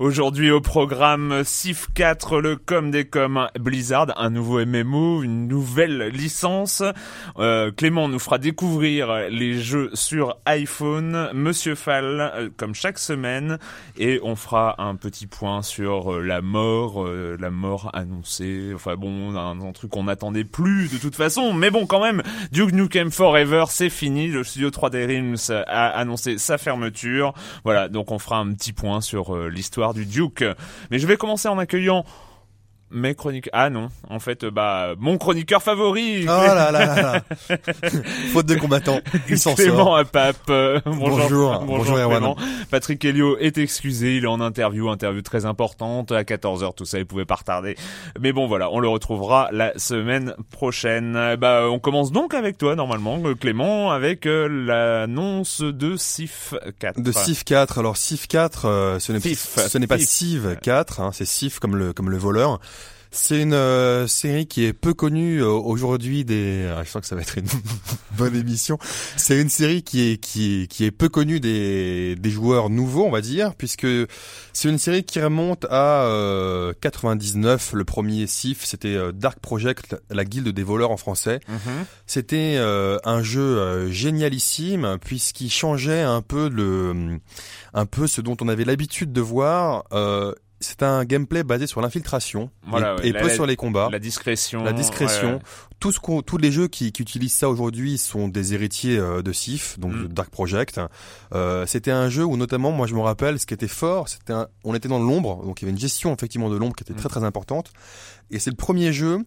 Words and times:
Aujourd'hui 0.00 0.50
au 0.50 0.62
programme 0.62 1.44
SIF 1.44 1.88
4, 1.92 2.40
le 2.40 2.56
com 2.56 2.90
des 2.90 3.04
coms 3.04 3.48
Blizzard, 3.60 4.06
un 4.16 4.30
nouveau 4.30 4.64
MMO, 4.64 5.22
une 5.22 5.46
nouvelle 5.46 6.04
licence. 6.04 6.82
Euh, 7.38 7.70
Clément 7.70 8.08
nous 8.08 8.18
fera 8.18 8.38
découvrir 8.38 9.28
les 9.28 9.60
jeux 9.60 9.90
sur 9.92 10.38
iPhone, 10.46 11.28
Monsieur 11.34 11.74
Fall, 11.74 12.32
euh, 12.34 12.48
comme 12.56 12.74
chaque 12.74 12.98
semaine, 12.98 13.58
et 13.98 14.20
on 14.22 14.36
fera 14.36 14.82
un 14.82 14.96
petit 14.96 15.26
point 15.26 15.60
sur 15.60 16.14
euh, 16.14 16.22
la 16.22 16.40
mort, 16.40 17.04
euh, 17.04 17.36
la 17.38 17.50
mort 17.50 17.90
annoncée. 17.92 18.72
Enfin 18.74 18.96
bon, 18.96 19.36
un, 19.36 19.60
un 19.60 19.72
truc 19.72 19.90
qu'on 19.90 20.04
n'attendait 20.04 20.44
plus 20.44 20.90
de 20.90 20.96
toute 20.96 21.14
façon, 21.14 21.52
mais 21.52 21.70
bon 21.70 21.84
quand 21.84 22.02
même, 22.02 22.22
Duke 22.52 22.72
Nukem 22.72 23.10
Forever, 23.10 23.64
c'est 23.68 23.90
fini. 23.90 24.28
Le 24.28 24.44
studio 24.44 24.70
3D 24.70 25.06
Realms 25.06 25.62
a 25.66 25.88
annoncé 25.88 26.38
sa 26.38 26.56
fermeture. 26.56 27.34
Voilà, 27.64 27.90
donc 27.90 28.10
on 28.12 28.18
fera 28.18 28.38
un 28.38 28.50
petit 28.54 28.72
point 28.72 29.02
sur 29.02 29.36
l'histoire 29.36 29.89
du 29.94 30.06
Duke. 30.06 30.44
Mais 30.90 30.98
je 30.98 31.06
vais 31.06 31.16
commencer 31.16 31.48
en 31.48 31.58
accueillant 31.58 32.04
mes 32.90 33.14
chroniques. 33.14 33.48
Ah 33.52 33.70
non, 33.70 33.88
en 34.08 34.18
fait, 34.18 34.44
bah 34.44 34.94
mon 34.98 35.18
chroniqueur 35.18 35.62
favori. 35.62 36.24
Oh 36.24 36.26
là 36.26 36.54
là 36.54 36.70
là 36.72 37.02
là. 37.02 37.56
Faute 38.32 38.46
de 38.46 38.56
combattant, 38.56 39.00
il 39.28 39.38
s'en 39.38 39.54
Clément 39.54 39.84
sort. 39.84 39.96
Apap. 39.98 40.36
euh, 40.50 40.80
bonjour, 40.84 41.18
Bonjour, 41.18 41.60
bonjour, 41.66 41.98
Erwan. 41.98 42.34
Patrick 42.70 43.04
Helio 43.04 43.36
est 43.38 43.58
excusé, 43.58 44.16
il 44.16 44.24
est 44.24 44.28
en 44.28 44.40
interview, 44.40 44.88
interview 44.88 45.22
très 45.22 45.44
importante 45.44 46.12
à 46.12 46.22
14h, 46.22 46.74
tout 46.74 46.84
ça, 46.84 46.98
il 46.98 47.06
pouvait 47.06 47.24
pas 47.24 47.36
retarder. 47.36 47.76
Mais 48.20 48.32
bon 48.32 48.46
voilà, 48.46 48.70
on 48.70 48.80
le 48.80 48.88
retrouvera 48.88 49.48
la 49.52 49.72
semaine 49.78 50.34
prochaine. 50.50 51.36
Bah 51.36 51.68
on 51.70 51.78
commence 51.78 52.12
donc 52.12 52.34
avec 52.34 52.58
toi 52.58 52.76
normalement, 52.76 53.20
euh, 53.24 53.34
Clément, 53.34 53.90
avec 53.90 54.26
euh, 54.26 54.48
l'annonce 54.48 55.60
de 55.60 55.96
SIF 55.96 56.54
4. 56.78 57.00
De 57.00 57.12
Civ 57.12 57.44
4. 57.44 57.78
Alors 57.78 57.96
Civ 57.96 58.26
4, 58.26 58.64
euh, 58.66 58.98
ce 58.98 59.12
n'est 59.12 59.20
Fif, 59.20 59.58
ce 59.68 59.78
n'est 59.78 59.86
pas. 59.86 59.98
Civ 59.98 60.56
4, 60.62 61.00
hein, 61.00 61.10
c'est 61.12 61.24
Civ 61.24 61.58
comme 61.58 61.76
le 61.76 61.92
comme 61.92 62.10
le 62.10 62.18
voleur. 62.18 62.60
C'est 63.12 63.42
une 63.42 63.54
euh, 63.54 64.06
série 64.06 64.46
qui 64.46 64.64
est 64.64 64.72
peu 64.72 64.94
connue 64.94 65.42
euh, 65.42 65.48
aujourd'hui 65.48 66.24
des. 66.24 66.72
Ah, 66.72 66.84
je 66.84 66.90
sens 66.90 67.02
que 67.02 67.08
ça 67.08 67.16
va 67.16 67.22
être 67.22 67.38
une 67.38 67.48
bonne 68.16 68.36
émission. 68.36 68.78
C'est 69.16 69.40
une 69.40 69.48
série 69.48 69.82
qui 69.82 70.12
est 70.12 70.16
qui 70.16 70.62
est 70.62 70.66
qui 70.68 70.84
est 70.84 70.92
peu 70.92 71.08
connue 71.08 71.40
des 71.40 72.14
des 72.14 72.30
joueurs 72.30 72.70
nouveaux, 72.70 73.04
on 73.04 73.10
va 73.10 73.20
dire, 73.20 73.56
puisque 73.56 73.86
c'est 74.52 74.68
une 74.68 74.78
série 74.78 75.02
qui 75.02 75.20
remonte 75.20 75.66
à 75.70 76.04
euh, 76.04 76.72
99. 76.80 77.72
Le 77.72 77.84
premier 77.84 78.28
Civ, 78.28 78.60
c'était 78.62 78.94
euh, 78.94 79.10
Dark 79.10 79.40
Project, 79.40 79.96
la 80.08 80.24
guilde 80.24 80.48
des 80.50 80.62
voleurs 80.62 80.92
en 80.92 80.96
français. 80.96 81.40
Mhm. 81.48 81.84
C'était 82.06 82.58
un 82.58 83.22
jeu 83.22 83.90
génialissime 83.90 84.98
puisqu'il 85.00 85.50
changeait 85.50 86.02
un 86.02 86.22
peu 86.22 86.48
le, 86.48 87.18
un 87.74 87.86
peu 87.86 88.06
ce 88.06 88.20
dont 88.20 88.36
on 88.40 88.48
avait 88.48 88.64
l'habitude 88.64 89.12
de 89.12 89.20
voir. 89.20 89.84
C'est 90.62 90.82
un 90.82 91.04
gameplay 91.06 91.42
basé 91.42 91.66
sur 91.66 91.80
l'infiltration 91.80 92.50
Voilà, 92.68 92.96
et, 92.96 93.00
ouais, 93.00 93.08
et 93.08 93.12
la- 93.12 93.20
peu 93.20 93.28
la- 93.28 93.34
sur 93.34 93.46
les 93.46 93.56
combats. 93.56 93.88
La 93.90 93.98
discrétion. 93.98 94.62
La 94.62 94.72
discrétion. 94.74 95.28
ouais, 95.28 95.34
ouais. 95.34 95.40
Tout 95.80 95.90
ce 95.92 95.98
qu'on- 96.00 96.20
tous 96.20 96.36
les 96.36 96.52
jeux 96.52 96.68
qui, 96.68 96.92
qui 96.92 97.00
utilisent 97.00 97.32
ça 97.32 97.48
aujourd'hui 97.48 97.96
sont 97.96 98.28
des 98.28 98.52
héritiers 98.52 98.98
euh, 98.98 99.22
de 99.22 99.32
Sif, 99.32 99.78
donc 99.78 99.94
Mm. 99.94 100.02
de 100.02 100.06
Dark 100.08 100.28
Project. 100.30 100.78
Euh, 101.34 101.64
c'était 101.66 101.90
un 101.90 102.10
jeu 102.10 102.24
où 102.24 102.36
notamment, 102.36 102.70
moi 102.72 102.86
je 102.86 102.94
me 102.94 103.00
rappelle, 103.00 103.38
ce 103.38 103.46
qui 103.46 103.54
était 103.54 103.68
fort, 103.68 104.08
c'était 104.10 104.34
un- 104.34 104.48
on 104.64 104.74
était 104.74 104.88
dans 104.88 104.98
l'ombre, 104.98 105.42
donc 105.46 105.62
il 105.62 105.64
y 105.64 105.66
avait 105.66 105.72
une 105.72 105.80
gestion 105.80 106.12
effectivement 106.14 106.50
de 106.50 106.56
l'ombre 106.56 106.76
qui 106.76 106.82
était 106.84 106.92
Mm. 106.92 106.96
très 106.96 107.08
très 107.08 107.24
importante. 107.24 107.72
Et 108.30 108.38
c'est 108.38 108.50
le 108.50 108.56
premier 108.56 108.92
jeu 108.92 109.18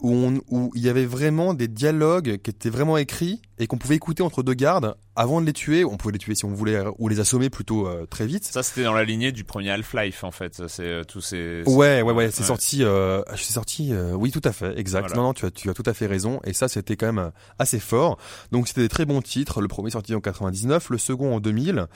où, 0.00 0.12
on, 0.14 0.40
où 0.48 0.70
il 0.74 0.82
y 0.82 0.88
avait 0.90 1.06
vraiment 1.06 1.54
des 1.54 1.66
dialogues 1.66 2.36
qui 2.42 2.50
étaient 2.50 2.68
vraiment 2.70 2.98
écrits 2.98 3.40
et 3.58 3.66
qu'on 3.66 3.78
pouvait 3.78 3.94
écouter 3.96 4.22
entre 4.22 4.42
deux 4.42 4.54
gardes 4.54 4.94
avant 5.16 5.40
de 5.40 5.46
les 5.46 5.52
tuer. 5.52 5.84
On 5.84 5.96
pouvait 5.96 6.12
les 6.12 6.18
tuer 6.18 6.34
si 6.34 6.44
on 6.44 6.50
voulait 6.52 6.82
ou 6.98 7.08
les 7.08 7.20
assommer 7.20 7.50
plutôt 7.50 7.86
euh, 7.86 8.06
très 8.06 8.26
vite. 8.26 8.44
Ça, 8.44 8.62
c'était 8.62 8.82
dans 8.84 8.92
la 8.94 9.04
lignée 9.04 9.32
du 9.32 9.44
premier 9.44 9.70
Half-Life, 9.70 10.24
en 10.24 10.30
fait. 10.30 10.62
C'est 10.68 10.82
euh, 10.84 11.04
tous 11.04 11.20
ces. 11.20 11.62
Ouais, 11.66 12.02
ouais, 12.02 12.12
ouais, 12.12 12.30
c'est 12.30 12.40
Ouais. 12.40 12.46
sorti, 12.48 12.82
euh, 12.84 13.22
c'est 13.36 13.52
sorti, 13.52 13.92
euh, 13.92 14.12
oui, 14.12 14.30
tout 14.30 14.40
à 14.44 14.52
fait, 14.52 14.76
exact. 14.78 15.02
Voilà. 15.08 15.16
Non, 15.16 15.22
non, 15.28 15.32
tu 15.34 15.46
as, 15.46 15.50
tu 15.50 15.70
as 15.70 15.74
tout 15.74 15.82
à 15.86 15.94
fait 15.94 16.06
raison. 16.06 16.40
Et 16.44 16.52
ça, 16.52 16.68
c'était 16.68 16.96
quand 16.96 17.06
même 17.06 17.18
euh, 17.18 17.30
assez 17.58 17.78
fort. 17.80 18.18
Donc, 18.52 18.66
c'était 18.68 18.82
des 18.82 18.88
très 18.88 19.04
bons 19.04 19.22
titres. 19.22 19.60
Le 19.60 19.68
premier 19.68 19.88
est 19.88 19.92
sorti 19.92 20.14
en 20.14 20.20
99, 20.20 20.90
le 20.90 20.98
second 20.98 21.34
en 21.36 21.40
2000, 21.40 21.86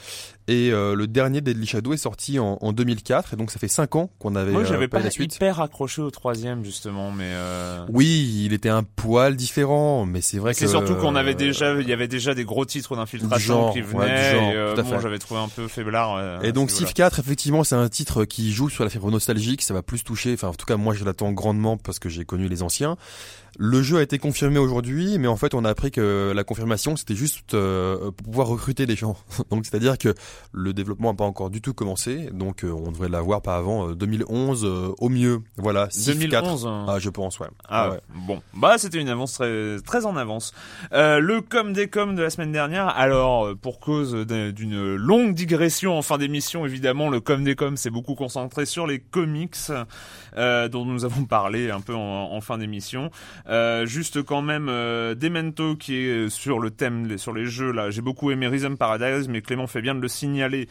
et 0.46 0.70
euh, 0.72 0.94
le 0.94 1.06
dernier 1.06 1.40
Deadly 1.40 1.66
Shadow 1.66 1.92
est 1.92 1.96
sorti 1.98 2.38
en, 2.38 2.56
en 2.60 2.72
2004. 2.72 3.34
Et 3.34 3.36
donc, 3.36 3.50
ça 3.50 3.58
fait 3.58 3.68
cinq 3.68 3.96
ans 3.96 4.10
qu'on 4.18 4.36
avait 4.36 4.52
Moi, 4.52 4.62
euh, 4.62 4.64
j'avais 4.64 4.88
pas 4.88 4.98
pas 4.98 5.04
la 5.04 5.10
suite. 5.10 5.34
hyper 5.36 5.60
accroché 5.60 6.02
au 6.02 6.10
troisième, 6.10 6.64
justement, 6.64 7.10
mais. 7.10 7.24
Euh... 7.32 7.84
Oui, 7.90 8.42
il 8.44 8.52
était 8.52 8.68
un 8.68 8.82
poil 8.84 9.34
différent, 9.36 10.06
mais 10.06 10.20
c'est 10.20 10.38
vrai 10.38 10.54
C'est 10.54 10.64
que 10.66 10.70
surtout 10.70 10.94
qu'on 10.94 11.16
avait 11.16 11.34
euh, 11.34 11.38
déjà, 11.48 11.74
il 11.80 11.88
y 11.88 11.92
avait 11.92 12.08
déjà 12.08 12.34
des 12.34 12.44
gros 12.44 12.64
titres 12.64 12.96
d'infiltration 12.96 13.72
qui 13.72 13.80
ouais, 13.80 13.86
venaient. 13.86 14.52
et, 14.52 14.56
euh, 14.56 14.74
tout 14.74 14.80
à 14.80 14.82
bon, 14.84 14.90
fait. 14.90 15.00
j'avais 15.00 15.18
trouvé 15.18 15.40
un 15.40 15.48
peu 15.48 15.68
faiblard. 15.68 16.16
euh, 16.16 16.40
Et 16.42 16.52
donc 16.52 16.70
niveau-là. 16.70 16.92
4, 16.92 17.18
effectivement, 17.20 17.64
c'est 17.64 17.74
un 17.76 17.88
titre 17.88 18.24
qui 18.24 18.52
joue 18.52 18.68
sur 18.68 18.84
la 18.84 18.90
fibre 18.90 19.10
nostalgique, 19.10 19.62
ça 19.62 19.74
va 19.74 19.82
plus 19.82 20.04
toucher, 20.04 20.34
enfin 20.34 20.48
en 20.48 20.54
tout 20.54 20.66
cas 20.66 20.76
moi 20.76 20.94
je 20.94 21.04
l'attends 21.04 21.32
grandement 21.32 21.76
parce 21.76 21.98
que 21.98 22.08
j'ai 22.08 22.24
connu 22.24 22.48
les 22.48 22.62
anciens. 22.62 22.96
Le 23.60 23.82
jeu 23.82 23.96
a 23.98 24.02
été 24.02 24.18
confirmé 24.18 24.58
aujourd'hui, 24.58 25.18
mais 25.18 25.26
en 25.26 25.36
fait 25.36 25.52
on 25.52 25.64
a 25.64 25.70
appris 25.70 25.90
que 25.90 26.32
la 26.36 26.44
confirmation 26.44 26.94
c'était 26.94 27.16
juste 27.16 27.54
euh, 27.54 28.12
pour 28.12 28.26
pouvoir 28.26 28.46
recruter 28.46 28.86
des 28.86 28.94
gens. 28.94 29.16
donc 29.50 29.66
c'est-à-dire 29.66 29.98
que 29.98 30.14
le 30.52 30.72
développement 30.72 31.10
n'a 31.10 31.16
pas 31.16 31.24
encore 31.24 31.50
du 31.50 31.60
tout 31.60 31.74
commencé, 31.74 32.28
donc 32.32 32.62
euh, 32.62 32.70
on 32.70 32.92
devrait 32.92 33.08
l'avoir 33.08 33.42
pas 33.42 33.56
avant 33.56 33.88
euh, 33.88 33.94
2011 33.96 34.64
euh, 34.64 34.92
au 34.98 35.08
mieux. 35.08 35.40
Voilà, 35.56 35.88
Civ 35.90 36.18
4. 36.28 36.42
2011. 36.44 36.66
hein. 36.66 36.86
Ah 36.88 36.98
je 37.00 37.10
pense 37.10 37.40
ouais. 37.40 37.48
Ah 37.68 37.90
ouais. 37.90 38.00
bon, 38.28 38.40
bah 38.54 38.76
c'était 38.78 38.98
une 39.00 39.08
avance 39.08 39.32
très 39.32 39.78
très 39.84 40.06
en 40.06 40.16
avance. 40.16 40.52
Euh, 40.92 41.18
le 41.38 41.42
com 41.42 41.72
des 41.72 41.86
com 41.88 42.16
de 42.16 42.22
la 42.22 42.30
semaine 42.30 42.50
dernière. 42.50 42.88
Alors 42.88 43.46
euh, 43.46 43.54
pour 43.54 43.78
cause 43.78 44.12
d'un- 44.26 44.50
d'une 44.50 44.96
longue 44.96 45.34
digression 45.34 45.96
en 45.96 46.02
fin 46.02 46.18
d'émission, 46.18 46.66
évidemment, 46.66 47.08
le 47.10 47.20
com 47.20 47.44
des 47.44 47.54
com 47.54 47.76
s'est 47.76 47.90
beaucoup 47.90 48.16
concentré 48.16 48.66
sur 48.66 48.88
les 48.88 48.98
comics 48.98 49.54
euh, 50.36 50.68
dont 50.68 50.84
nous 50.84 51.04
avons 51.04 51.24
parlé 51.26 51.70
un 51.70 51.80
peu 51.80 51.94
en, 51.94 52.32
en 52.32 52.40
fin 52.40 52.58
d'émission. 52.58 53.10
Euh, 53.48 53.86
juste 53.86 54.20
quand 54.24 54.42
même 54.42 54.66
euh, 54.68 55.14
Demento 55.14 55.76
qui 55.76 55.94
est 55.96 56.28
sur 56.28 56.58
le 56.58 56.70
thème 56.72 57.16
sur 57.18 57.32
les 57.32 57.46
jeux 57.46 57.70
là. 57.70 57.90
J'ai 57.90 58.02
beaucoup 58.02 58.32
aimé 58.32 58.48
Rhythm 58.48 58.74
Paradise, 58.76 59.28
mais 59.28 59.40
Clément 59.40 59.68
fait 59.68 59.80
bien 59.82 59.94
de 59.94 60.00
le 60.00 60.08
signaler. 60.08 60.68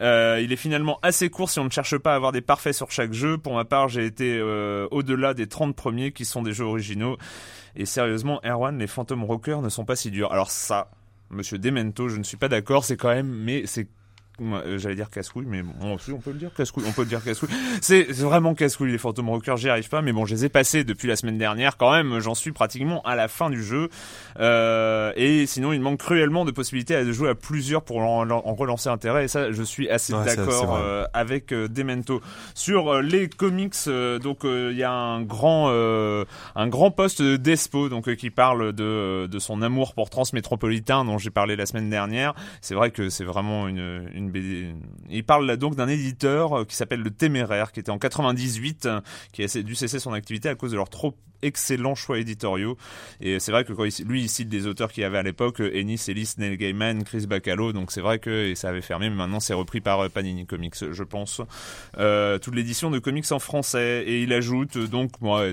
Euh, 0.00 0.40
il 0.42 0.50
est 0.52 0.56
finalement 0.56 0.98
assez 1.02 1.28
court 1.28 1.50
si 1.50 1.58
on 1.58 1.64
ne 1.64 1.70
cherche 1.70 1.96
pas 1.98 2.12
à 2.12 2.16
avoir 2.16 2.32
des 2.32 2.40
parfaits 2.42 2.74
sur 2.74 2.90
chaque 2.90 3.12
jeu. 3.12 3.36
Pour 3.36 3.54
ma 3.54 3.64
part, 3.66 3.88
j'ai 3.88 4.06
été 4.06 4.38
euh, 4.38 4.88
au-delà 4.90 5.34
des 5.34 5.46
30 5.46 5.76
premiers 5.76 6.12
qui 6.12 6.24
sont 6.24 6.42
des 6.42 6.52
jeux 6.52 6.64
originaux. 6.64 7.16
Et 7.76 7.84
sérieusement, 7.84 8.40
Erwan, 8.44 8.78
les 8.78 8.86
Phantom 8.86 9.22
Rockers 9.24 9.60
ne 9.60 9.68
sont 9.68 9.84
pas 9.84 9.96
si 9.96 10.10
durs. 10.10 10.32
Alors 10.32 10.50
ça, 10.50 10.90
Monsieur 11.30 11.58
Demento, 11.58 12.08
je 12.08 12.16
ne 12.16 12.22
suis 12.22 12.36
pas 12.36 12.48
d'accord. 12.48 12.84
C'est 12.84 12.96
quand 12.96 13.10
même, 13.10 13.28
mais 13.28 13.66
c'est 13.66 13.86
J'allais 14.76 14.94
dire 14.96 15.08
casse-couille, 15.08 15.46
mais 15.48 15.62
bon, 15.62 15.72
on 15.82 16.18
peut 16.18 16.32
le 16.32 16.38
dire 16.38 16.50
casse-couille, 16.54 16.84
on 16.86 16.92
peut 16.92 17.02
le 17.02 17.08
dire 17.08 17.24
casse-couille. 17.24 17.48
C'est 17.80 18.06
c'est 18.12 18.22
vraiment 18.22 18.54
casse-couille 18.54 18.92
les 18.92 18.98
Phantom 18.98 19.30
Rockers, 19.30 19.56
j'y 19.56 19.70
arrive 19.70 19.88
pas, 19.88 20.02
mais 20.02 20.12
bon, 20.12 20.26
je 20.26 20.34
les 20.34 20.44
ai 20.44 20.48
passés 20.50 20.84
depuis 20.84 21.08
la 21.08 21.16
semaine 21.16 21.38
dernière 21.38 21.76
quand 21.78 21.90
même, 21.92 22.18
j'en 22.20 22.34
suis 22.34 22.52
pratiquement 22.52 23.00
à 23.02 23.14
la 23.16 23.28
fin 23.28 23.48
du 23.48 23.62
jeu. 23.62 23.88
Euh, 24.38 25.12
et 25.16 25.46
sinon, 25.46 25.72
il 25.72 25.80
manque 25.80 26.00
cruellement 26.00 26.44
de 26.44 26.50
possibilités 26.50 26.94
à 26.94 27.10
jouer 27.10 27.30
à 27.30 27.34
plusieurs 27.34 27.82
pour 27.82 27.98
en, 27.98 28.28
en 28.28 28.54
relancer 28.54 28.88
intérêt, 28.90 29.24
et 29.24 29.28
ça, 29.28 29.52
je 29.52 29.62
suis 29.62 29.88
assez 29.88 30.12
Ouais, 30.12 30.36
d'accord 30.36 30.76
euh, 30.76 31.04
avec 31.14 31.52
euh, 31.52 31.68
Demento. 31.68 32.20
Sur 32.54 32.88
euh, 32.92 33.02
les 33.02 33.28
comics, 33.28 33.74
euh, 33.86 34.18
donc 34.18 34.44
euh, 34.44 34.70
il 34.72 34.78
y 34.78 34.82
a 34.82 34.92
un 34.92 35.22
grand 35.22 35.68
euh, 35.70 36.24
un 36.54 36.68
grand 36.68 36.90
poste 36.90 37.22
d'Espo 37.22 37.88
donc 37.88 38.08
euh, 38.08 38.14
qui 38.14 38.30
parle 38.30 38.72
de 38.72 39.26
de 39.30 39.38
son 39.38 39.62
amour 39.62 39.94
pour 39.94 40.10
Transmétropolitain 40.10 41.04
dont 41.04 41.18
j'ai 41.18 41.30
parlé 41.30 41.56
la 41.56 41.66
semaine 41.66 41.90
dernière. 41.90 42.34
C'est 42.60 42.74
vrai 42.74 42.90
que 42.90 43.08
c'est 43.08 43.24
vraiment 43.24 43.68
une 43.68 44.08
une 44.14 44.25
Il 45.10 45.24
parle 45.24 45.56
donc 45.56 45.76
d'un 45.76 45.88
éditeur 45.88 46.58
euh, 46.60 46.64
qui 46.64 46.76
s'appelle 46.76 47.00
Le 47.00 47.10
Téméraire 47.10 47.72
qui 47.72 47.80
était 47.80 47.90
en 47.90 47.98
98 47.98 48.86
euh, 48.86 49.00
qui 49.32 49.42
a 49.42 49.62
dû 49.62 49.74
cesser 49.74 49.98
son 49.98 50.12
activité 50.12 50.48
à 50.48 50.54
cause 50.54 50.72
de 50.72 50.76
leur 50.76 50.88
trop 50.88 51.14
excellents 51.42 51.94
choix 51.94 52.18
éditoriaux. 52.18 52.76
Et 53.20 53.40
c'est 53.40 53.52
vrai 53.52 53.64
que 53.64 53.72
lui, 54.02 54.22
il 54.22 54.28
cite 54.28 54.48
des 54.48 54.66
auteurs 54.66 54.92
qu'il 54.92 55.02
y 55.02 55.04
avait 55.04 55.18
à 55.18 55.22
l'époque, 55.22 55.60
Ennis, 55.60 56.08
Ellis, 56.08 56.34
Neil 56.38 56.56
Gaiman, 56.56 57.04
Chris 57.04 57.26
Bacalo, 57.26 57.72
donc 57.72 57.92
c'est 57.92 58.00
vrai 58.00 58.18
que 58.18 58.54
ça 58.54 58.68
avait 58.68 58.82
fermé, 58.82 59.10
mais 59.10 59.16
maintenant 59.16 59.40
c'est 59.40 59.54
repris 59.54 59.80
par 59.80 60.08
Panini 60.10 60.46
Comics, 60.46 60.92
je 60.92 61.02
pense. 61.02 61.40
Euh, 61.98 62.38
toute 62.38 62.54
l'édition 62.54 62.90
de 62.90 62.98
comics 62.98 63.30
en 63.32 63.38
français. 63.38 64.04
Et 64.06 64.22
il 64.22 64.32
ajoute, 64.32 64.78
donc, 64.78 65.20
moi, 65.20 65.46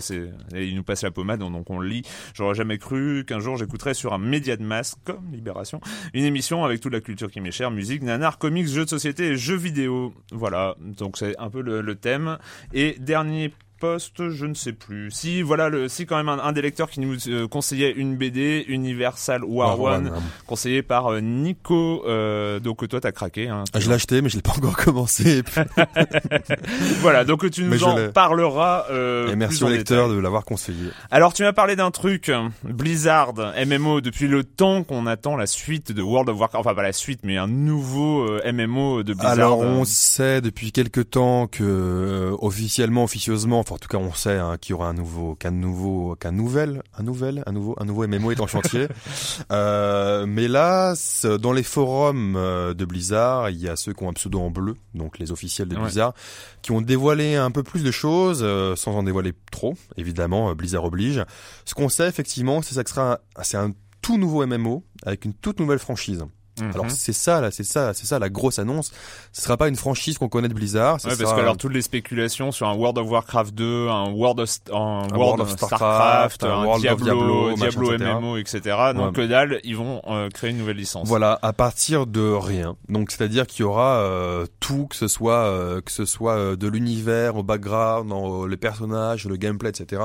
il 0.54 0.76
nous 0.76 0.84
passe 0.84 1.04
la 1.04 1.12
pommade, 1.12 1.40
donc 1.40 1.70
on 1.70 1.80
le 1.80 1.88
lit. 1.88 2.04
J'aurais 2.34 2.56
jamais 2.56 2.78
cru 2.78 3.26
qu'un 3.26 3.40
jour 3.40 3.58
j'écouterais 3.58 3.94
sur 3.94 4.14
un 4.14 4.18
média 4.18 4.56
de 4.56 4.64
masse, 4.64 4.96
comme 5.04 5.32
Libération, 5.32 5.82
une 6.14 6.26
émission 6.26 6.64
avec 6.64 6.82
toute 6.82 6.94
la 6.94 7.02
culture 7.02 7.32
qui 7.32 7.42
m'est 7.42 7.52
chère, 7.52 7.72
musique, 7.72 8.02
nanar, 8.02 8.38
comics, 8.38 8.68
jeux 8.68 8.86
de 8.86 8.90
société 8.90 9.30
et 9.30 9.38
jeux 9.38 9.56
vidéo. 9.56 10.14
Voilà, 10.32 10.76
donc 10.80 11.18
c'est 11.18 11.38
un 11.40 11.50
peu 11.50 11.62
le, 11.62 11.82
le 11.82 11.96
thème. 11.96 12.38
Et 12.74 12.96
dernier 13.00 13.54
poste, 13.84 14.30
je 14.30 14.46
ne 14.46 14.54
sais 14.54 14.72
plus. 14.72 15.12
Si, 15.12 15.42
voilà, 15.42 15.68
le, 15.68 15.90
si 15.90 16.06
quand 16.06 16.16
même 16.16 16.30
un, 16.30 16.54
des 16.54 16.62
lecteurs 16.62 16.90
qui 16.90 17.02
nous 17.02 17.18
euh, 17.28 17.50
conseillait 17.50 17.92
une 17.92 18.16
BD, 18.16 18.64
Universal 18.70 19.44
War, 19.44 19.78
One, 19.78 20.10
conseillé 20.48 20.82
par 20.82 21.08
euh, 21.08 21.20
Nico. 21.20 22.02
Euh, 22.08 22.62
donc 22.62 22.88
toi, 22.88 23.02
t'as 23.02 23.12
craqué. 23.12 23.50
Hein, 23.50 23.66
ah, 23.74 23.82
je 23.82 23.90
l'ai 23.90 23.96
acheté, 23.96 24.22
mais 24.22 24.30
je 24.30 24.38
l'ai 24.38 24.42
pas 24.42 24.54
encore 24.54 24.78
commencé. 24.78 25.44
voilà, 27.02 27.26
donc 27.26 27.52
tu 27.52 27.66
nous 27.66 27.84
en 27.84 28.10
parleras. 28.14 28.86
Et 29.30 29.36
merci 29.36 29.66
au 29.66 29.68
lecteur 29.68 30.08
de 30.08 30.18
l'avoir 30.18 30.46
conseillé. 30.46 30.92
Alors, 31.12 31.34
tu 31.34 31.44
m'as 31.44 31.52
parlé 31.52 31.76
d'un 31.76 31.92
truc, 31.92 32.32
Blizzard, 32.64 33.34
MMO, 33.68 34.00
depuis 34.00 34.30
le 34.30 34.46
temps 34.46 34.86
qu'on 34.86 35.08
attend 35.08 35.36
la 35.36 35.46
suite 35.46 35.92
de 35.92 36.02
World 36.02 36.30
of 36.30 36.40
Warcraft. 36.40 36.66
Enfin, 36.66 36.74
pas 36.74 36.84
la 36.84 36.94
suite, 36.94 37.20
mais 37.24 37.36
un 37.36 37.48
nouveau 37.48 38.30
MMO 38.50 39.04
de 39.04 39.14
Blizzard. 39.14 39.32
Alors, 39.32 39.60
on 39.60 39.84
sait 39.84 40.40
depuis 40.40 40.72
quelques 40.72 41.10
temps 41.10 41.48
que 41.48 42.34
officiellement, 42.40 43.04
officieusement, 43.04 43.60
en 43.74 43.78
tout 43.78 43.88
cas, 43.88 43.98
on 43.98 44.14
sait 44.14 44.38
hein, 44.38 44.58
qu'il 44.60 44.72
y 44.72 44.74
aura 44.74 44.88
un 44.88 44.94
nouveau, 44.94 45.36
qu'un 45.36 45.52
nouveau, 45.52 46.16
qu'un 46.16 46.32
nouvel, 46.32 46.84
un 46.98 47.04
nouvel, 47.04 47.44
un 47.48 47.52
nouveau, 47.52 47.76
un 47.80 47.86
nouveau 47.86 48.08
MMO 48.08 48.32
est 48.32 48.40
en 48.40 48.48
chantier. 48.48 48.88
euh, 49.52 50.26
mais 50.28 50.48
là, 50.48 50.94
dans 51.42 51.52
les 51.52 51.64
forums 51.64 52.36
euh, 52.36 52.74
de 52.74 52.86
Blizzard, 52.86 53.50
il 53.50 53.58
y 53.58 53.68
a 53.68 53.76
ceux 53.76 53.94
qui 53.94 54.04
ont 54.04 54.10
un 54.10 54.14
pseudo 54.14 54.40
en 54.40 54.52
bleu, 54.52 54.76
donc 54.94 55.18
les 55.18 55.32
officiels 55.32 55.68
de 55.68 55.76
Blizzard, 55.76 56.14
qui 56.62 56.72
ont 56.72 56.82
dévoilé 56.82 57.36
un 57.36 57.50
peu 57.50 57.64
plus 57.64 57.84
de 57.84 57.92
choses, 57.92 58.42
euh, 58.44 58.76
sans 58.76 58.96
en 58.96 59.04
dévoiler 59.04 59.34
trop, 59.52 59.76
évidemment. 59.98 60.52
Euh, 60.52 60.54
Blizzard 60.54 60.84
oblige. 60.84 61.24
Ce 61.66 61.74
qu'on 61.74 61.90
sait 61.90 62.08
effectivement, 62.08 62.62
c'est 62.62 62.76
ça 62.76 62.84
que 62.84 62.92
sera, 62.92 63.22
c'est 63.42 63.58
un 63.58 63.72
tout 64.02 64.18
nouveau 64.18 64.46
MMO 64.46 64.84
avec 65.06 65.26
une 65.26 65.34
toute 65.34 65.60
nouvelle 65.60 65.80
franchise. 65.80 66.24
Alors 66.62 66.86
mhm. 66.86 66.92
c'est 66.92 67.14
ça 67.14 67.42
là, 67.42 67.50
c'est 67.52 67.64
ça, 67.64 67.94
c'est 67.94 68.06
ça 68.06 68.20
la 68.20 68.30
grosse 68.30 68.60
annonce. 68.60 68.92
Ce 69.32 69.42
sera 69.42 69.58
pas 69.58 69.68
une 69.68 69.76
franchise 69.76 70.18
qu'on 70.18 70.30
connaît 70.30 70.48
de 70.48 70.54
Blizzard. 70.54 70.98
Ouais, 71.04 71.16
parce 71.18 71.34
que 71.34 71.40
alors 71.40 71.58
toutes 71.58 71.74
les 71.74 71.82
spéculations 71.82 72.52
sur 72.52 72.68
un 72.68 72.76
World 72.76 72.98
of 73.00 73.10
Warcraft 73.10 73.56
2, 73.56 73.90
un 73.90 74.12
World 74.12 74.40
of, 74.40 74.50
un, 74.72 75.08
World, 75.16 75.42
of 75.42 75.52
Starcraft, 75.52 76.44
un, 76.44 76.66
World 76.66 76.82
Diablo, 76.82 77.52
of 77.52 77.56
Diablo, 77.56 77.98
Diablo 77.98 78.20
MMO, 78.20 78.38
etc. 78.38 78.78
Donc 78.96 79.16
que 79.16 79.26
dalle, 79.26 79.60
ils 79.64 79.76
vont 79.76 80.02
euh, 80.08 80.30
créer 80.30 80.52
une 80.52 80.58
nouvelle 80.58 80.78
licence. 80.78 81.08
Voilà, 81.08 81.40
à 81.42 81.54
partir 81.54 82.06
de 82.06 82.32
rien. 82.32 82.76
Donc 82.88 83.12
c'est-à-dire 83.12 83.48
qu'il 83.48 83.62
y 83.62 83.66
aura 83.66 83.98
euh, 83.98 84.46
tout, 84.60 84.88
que 84.88 84.96
ce 84.96 85.08
soit 85.08 85.46
euh, 85.46 85.82
que 85.82 85.92
ce 85.92 86.06
soit 86.06 86.56
de 86.56 86.68
l'univers, 86.68 87.36
au 87.36 87.44
background, 87.44 88.10
dans 88.10 88.46
les 88.46 88.58
personnages, 88.58 89.26
le 89.26 89.38
gameplay, 89.38 89.70
etc 89.70 90.02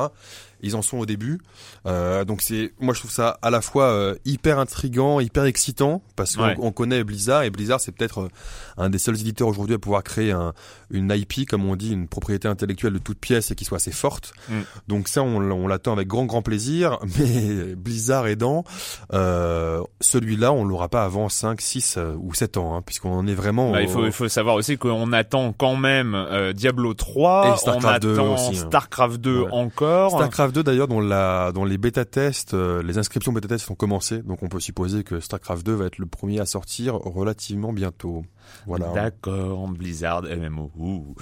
ils 0.62 0.76
en 0.76 0.82
sont 0.82 0.98
au 0.98 1.06
début. 1.06 1.38
Euh, 1.86 2.24
donc 2.24 2.42
c'est, 2.42 2.72
moi 2.80 2.94
je 2.94 3.00
trouve 3.00 3.10
ça 3.10 3.38
à 3.42 3.50
la 3.50 3.60
fois 3.60 3.84
euh, 3.84 4.14
hyper 4.24 4.58
intrigant, 4.58 5.20
hyper 5.20 5.44
excitant 5.44 6.02
parce 6.16 6.36
qu'on 6.36 6.72
connaît 6.72 7.04
Blizzard 7.04 7.42
et 7.44 7.50
Blizzard 7.50 7.80
c'est 7.80 7.92
peut-être 7.92 8.22
euh, 8.22 8.28
un 8.76 8.90
des 8.90 8.98
seuls 8.98 9.20
éditeurs 9.20 9.48
aujourd'hui 9.48 9.74
à 9.74 9.78
pouvoir 9.78 10.02
créer 10.02 10.32
un, 10.32 10.52
une 10.90 11.12
IP 11.14 11.48
comme 11.48 11.64
on 11.64 11.76
dit, 11.76 11.92
une 11.92 12.08
propriété 12.08 12.48
intellectuelle 12.48 12.92
de 12.92 12.98
toute 12.98 13.18
pièce 13.18 13.50
et 13.50 13.54
qui 13.54 13.64
soit 13.64 13.76
assez 13.76 13.92
forte. 13.92 14.32
Mm. 14.48 14.54
Donc 14.88 15.08
ça 15.08 15.22
on, 15.22 15.36
on 15.50 15.68
l'attend 15.68 15.92
avec 15.92 16.08
grand 16.08 16.26
grand 16.26 16.42
plaisir. 16.42 16.98
Mais 17.18 17.74
Blizzard 17.74 18.26
aidant, 18.26 18.64
euh, 19.12 19.82
celui-là 20.00 20.52
on 20.52 20.64
l'aura 20.64 20.88
pas 20.88 21.04
avant 21.04 21.28
5, 21.28 21.60
6 21.60 21.98
ou 22.18 22.34
7 22.34 22.56
ans 22.56 22.76
hein, 22.76 22.82
puisqu'on 22.84 23.12
en 23.12 23.26
est 23.26 23.34
vraiment. 23.34 23.72
Bah, 23.72 23.82
il 23.82 23.88
faut 23.88 24.04
il 24.04 24.12
faut 24.12 24.28
savoir 24.28 24.56
aussi 24.56 24.78
qu'on 24.78 25.12
attend 25.12 25.52
quand 25.52 25.76
même 25.76 26.16
Diablo 26.54 26.94
3, 26.94 27.54
et 27.54 27.56
Starcraft 27.58 27.84
on 27.84 27.88
attend 27.88 27.98
2 27.98 28.20
aussi, 28.20 28.58
hein. 28.58 28.66
Starcraft 28.66 29.16
2 29.20 29.44
encore. 29.50 30.10
Starcraft 30.10 30.47
2 30.52 30.62
d'ailleurs 30.62 30.88
dont 30.88 31.00
la 31.00 31.52
dont 31.52 31.64
les 31.64 31.78
bêta 31.78 32.04
tests, 32.04 32.54
euh, 32.54 32.82
les 32.82 32.98
inscriptions 32.98 33.32
bêta 33.32 33.48
tests 33.48 33.66
sont 33.66 33.74
commencées, 33.74 34.22
donc 34.22 34.42
on 34.42 34.48
peut 34.48 34.60
supposer 34.60 35.04
que 35.04 35.20
StarCraft 35.20 35.64
2 35.64 35.74
va 35.74 35.86
être 35.86 35.98
le 35.98 36.06
premier 36.06 36.40
à 36.40 36.46
sortir 36.46 36.94
relativement 36.94 37.72
bientôt. 37.72 38.24
Voilà. 38.66 38.92
D'accord, 38.92 39.68
Blizzard 39.68 40.22
MMO. 40.22 41.14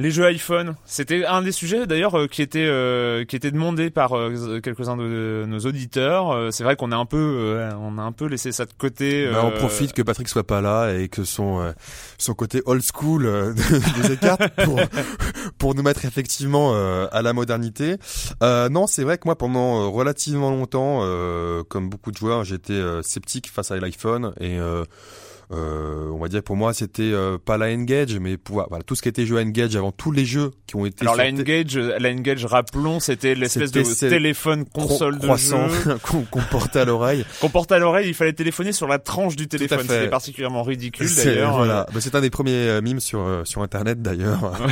Les 0.00 0.10
jeux 0.10 0.24
iPhone, 0.24 0.76
c'était 0.86 1.26
un 1.26 1.42
des 1.42 1.52
sujets 1.52 1.86
d'ailleurs 1.86 2.18
euh, 2.18 2.26
qui 2.26 2.40
était 2.40 2.64
euh, 2.64 3.26
qui 3.26 3.36
était 3.36 3.50
demandé 3.50 3.90
par 3.90 4.16
euh, 4.16 4.58
quelques-uns 4.62 4.96
de, 4.96 5.44
nos 5.46 5.58
auditeurs. 5.58 6.50
c'est 6.54 6.64
vrai 6.64 6.74
qu'on 6.74 6.90
a 6.90 6.96
un 6.96 7.04
peu 7.04 7.68
on 7.78 7.98
a 7.98 8.02
un 8.02 8.12
peu 8.12 8.24
laissé 8.24 8.50
ça 8.50 8.64
de 8.64 8.72
côté. 8.72 9.28
Bah, 9.30 9.44
on 9.44 9.50
profite 9.50 9.92
que 9.92 10.00
Patrick 10.00 10.28
soit 10.28 10.46
pas 10.46 10.62
là 10.62 10.94
et 10.94 11.08
que 11.08 11.24
son 11.24 11.74
son 12.16 12.32
côté 12.32 12.62
old 12.64 12.82
school 12.82 13.24
nous 13.98 14.10
écarte 14.10 14.48
pour 14.64 14.80
pour 15.58 15.74
nous 15.74 15.82
mettre 15.82 16.06
effectivement 16.06 16.74
à 17.12 17.20
la 17.20 17.34
modernité. 17.34 17.96
non, 18.40 18.86
c'est 18.86 19.04
vrai 19.04 19.18
que 19.18 19.24
moi 19.26 19.36
pendant 19.36 19.90
relativement 19.90 20.50
longtemps, 20.50 21.00
comme 21.68 21.90
beaucoup 21.90 22.10
de 22.10 22.16
joueurs, 22.16 22.44
j'étais 22.44 22.80
sceptique 23.02 23.50
face 23.50 23.70
à 23.70 23.76
l'iPhone 23.76 24.32
et 24.40 24.58
euh, 24.58 24.84
on 25.50 26.18
va 26.20 26.28
dire 26.28 26.42
pour 26.42 26.56
moi 26.56 26.72
c'était 26.74 27.02
euh, 27.02 27.38
pas 27.38 27.56
la 27.56 27.66
Engage 27.72 28.18
mais 28.18 28.36
pour 28.36 28.66
voilà 28.68 28.84
tout 28.84 28.94
ce 28.94 29.02
qui 29.02 29.08
était 29.08 29.26
jeu 29.26 29.38
Engage 29.38 29.74
avant 29.74 29.90
tous 29.90 30.12
les 30.12 30.24
jeux 30.24 30.50
qui 30.66 30.76
ont 30.76 30.86
été 30.86 31.02
alors 31.02 31.16
la 31.16 31.28
Engage 31.28 31.76
la 31.76 32.10
Engage 32.10 32.44
rappelons 32.44 33.00
c'était 33.00 33.34
l'espèce 33.34 33.72
de 33.72 33.82
téléphone 34.08 34.64
console 34.66 35.18
de 35.18 35.26
jeu. 35.36 35.98
qu'on 36.02 36.42
portait 36.50 36.80
à 36.80 36.84
l'oreille. 36.84 37.24
Qu'on 37.40 37.48
portait 37.48 37.74
à 37.74 37.78
l'oreille 37.78 38.08
il 38.08 38.14
fallait 38.14 38.32
téléphoner 38.32 38.72
sur 38.72 38.86
la 38.86 38.98
tranche 38.98 39.36
du 39.36 39.48
téléphone. 39.48 39.80
c'était 39.80 40.08
particulièrement 40.08 40.62
ridicule 40.62 41.08
d'ailleurs. 41.16 41.56
voilà. 41.56 41.86
Bah, 41.92 42.00
c'est 42.00 42.14
un 42.14 42.20
des 42.20 42.30
premiers 42.30 42.68
euh, 42.68 42.80
mimes 42.82 43.00
sur 43.00 43.20
euh, 43.20 43.44
sur 43.44 43.62
internet 43.62 44.02
d'ailleurs. 44.02 44.52